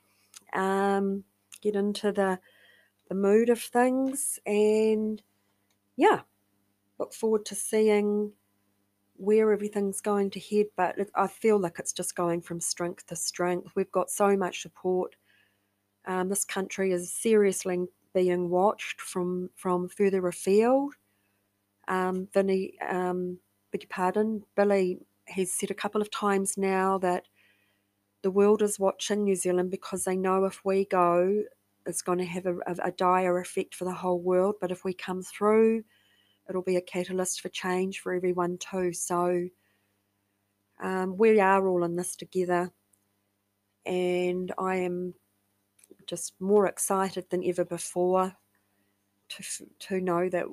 Um, 0.54 1.24
get 1.62 1.76
into 1.76 2.12
the 2.12 2.39
the 3.10 3.15
mood 3.15 3.50
of 3.50 3.60
things 3.60 4.39
and 4.45 5.22
yeah 5.98 6.22
look 7.00 7.13
forward 7.13 7.43
to 7.45 7.56
seeing 7.56 8.32
where 9.20 9.52
everything's 9.52 10.00
going 10.02 10.30
to 10.30 10.40
head 10.40 10.66
but 10.78 10.96
i 11.16 11.28
feel 11.28 11.60
like 11.60 11.78
it's 11.78 11.92
just 11.92 12.16
going 12.16 12.42
from 12.42 12.60
strength 12.60 13.06
to 13.08 13.16
strength. 13.16 13.72
We've 13.76 13.92
got 13.92 14.10
so 14.10 14.38
much 14.38 14.62
support. 14.62 15.16
Um, 16.06 16.30
this 16.30 16.46
country 16.46 16.92
is 16.92 17.12
seriously 17.12 17.86
being 18.14 18.50
watched 18.50 19.02
from 19.02 19.50
from 19.56 19.90
further 19.90 20.26
afield. 20.28 20.94
Um, 21.88 22.28
Vinny, 22.34 22.74
um, 22.88 23.40
beg 23.72 23.84
your 23.84 23.90
pardon, 23.90 24.44
Billy 24.56 25.00
has 25.28 25.52
said 25.52 25.72
a 25.72 25.76
couple 25.76 26.02
of 26.02 26.12
times 26.12 26.58
now 26.58 26.98
that 27.00 27.26
the 28.22 28.32
world 28.32 28.62
is 28.62 28.80
watching 28.80 29.24
New 29.24 29.36
Zealand 29.36 29.72
because 29.72 30.04
they 30.04 30.16
know 30.16 30.46
if 30.46 30.64
we 30.66 30.86
go, 30.86 31.44
it's 31.86 32.02
going 32.02 32.18
to 32.18 32.26
have 32.26 32.46
a, 32.46 32.58
a, 32.68 32.76
a, 32.86 32.92
dire 32.92 33.40
effect 33.40 33.74
for 33.76 33.86
the 33.86 33.94
whole 33.94 34.20
world. 34.20 34.56
But 34.60 34.72
if 34.72 34.84
we 34.84 34.94
come 34.94 35.22
through, 35.24 35.84
it'll 36.50 36.62
be 36.62 36.78
a 36.78 36.82
catalyst 36.82 37.42
for 37.42 37.50
change 37.50 38.00
for 38.00 38.14
everyone 38.14 38.58
too. 38.58 38.92
So 38.92 39.48
um, 40.82 41.18
we 41.18 41.40
are 41.40 41.68
all 41.68 41.84
in 41.84 41.96
this 41.96 42.16
together, 42.16 42.72
and 43.86 44.52
I 44.58 44.78
am 44.78 45.14
just 46.08 46.34
more 46.40 46.66
excited 46.66 47.26
than 47.30 47.46
ever 47.46 47.66
before 47.66 48.36
to 49.30 49.44
to 49.80 50.02
know 50.02 50.30
that 50.30 50.46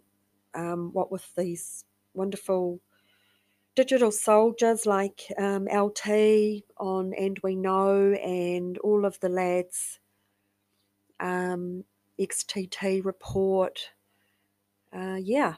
um, 0.54 0.92
what 0.92 1.10
with 1.10 1.26
these 1.36 1.84
wonderful 2.14 2.80
digital 3.76 4.10
soldiers 4.10 4.86
like 4.86 5.20
um, 5.38 5.66
LT 5.66 6.62
on 6.78 7.12
And 7.14 7.38
We 7.42 7.54
Know 7.54 8.12
and 8.12 8.78
all 8.78 9.04
of 9.04 9.20
the 9.20 9.28
lads, 9.28 10.00
um, 11.20 11.84
X22 12.18 13.04
report. 13.04 13.90
Uh, 14.92 15.18
yeah, 15.22 15.56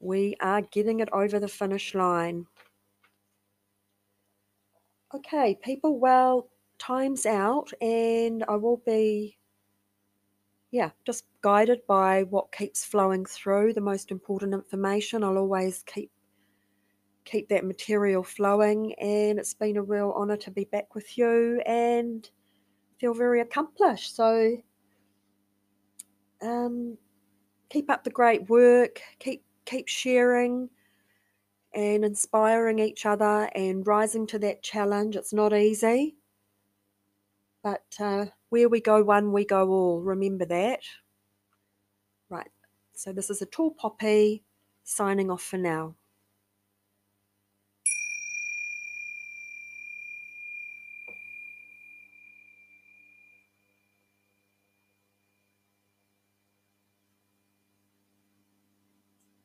we 0.00 0.36
are 0.40 0.62
getting 0.62 1.00
it 1.00 1.08
over 1.12 1.38
the 1.38 1.48
finish 1.48 1.94
line. 1.94 2.46
Okay, 5.14 5.58
people, 5.62 5.98
well, 5.98 6.50
time's 6.78 7.26
out 7.26 7.70
and 7.80 8.44
I 8.48 8.56
will 8.56 8.82
be, 8.84 9.38
yeah, 10.70 10.90
just 11.06 11.24
guided 11.40 11.80
by 11.86 12.24
what 12.24 12.52
keeps 12.52 12.84
flowing 12.84 13.24
through, 13.24 13.72
the 13.72 13.80
most 13.80 14.10
important 14.10 14.52
information. 14.52 15.24
I'll 15.24 15.38
always 15.38 15.82
keep 15.86 16.10
keep 17.24 17.48
that 17.48 17.64
material 17.64 18.22
flowing. 18.22 18.94
And 18.94 19.38
it's 19.38 19.54
been 19.54 19.76
a 19.76 19.82
real 19.82 20.14
honour 20.16 20.36
to 20.38 20.50
be 20.50 20.64
back 20.64 20.94
with 20.94 21.18
you 21.18 21.60
and 21.66 22.28
feel 22.98 23.14
very 23.14 23.40
accomplished. 23.40 24.16
So 24.16 24.56
um, 26.42 26.96
keep 27.70 27.90
up 27.90 28.04
the 28.04 28.10
great 28.10 28.48
work, 28.48 29.00
keep 29.18 29.44
keep 29.68 29.88
sharing 29.88 30.70
and 31.74 32.04
inspiring 32.04 32.78
each 32.78 33.04
other 33.06 33.50
and 33.54 33.86
rising 33.86 34.26
to 34.28 34.38
that 34.38 34.62
challenge. 34.62 35.16
It's 35.16 35.32
not 35.32 35.52
easy, 35.52 36.16
but 37.62 37.84
uh, 38.00 38.26
where 38.48 38.68
we 38.68 38.80
go 38.80 39.02
one, 39.02 39.32
we 39.32 39.44
go 39.44 39.68
all. 39.68 40.00
Remember 40.00 40.46
that. 40.46 40.80
Right. 42.30 42.50
So 42.94 43.12
this 43.12 43.30
is 43.30 43.42
a 43.42 43.46
tall 43.46 43.70
poppy 43.72 44.42
signing 44.84 45.30
off 45.30 45.42
for 45.42 45.58
now. 45.58 45.94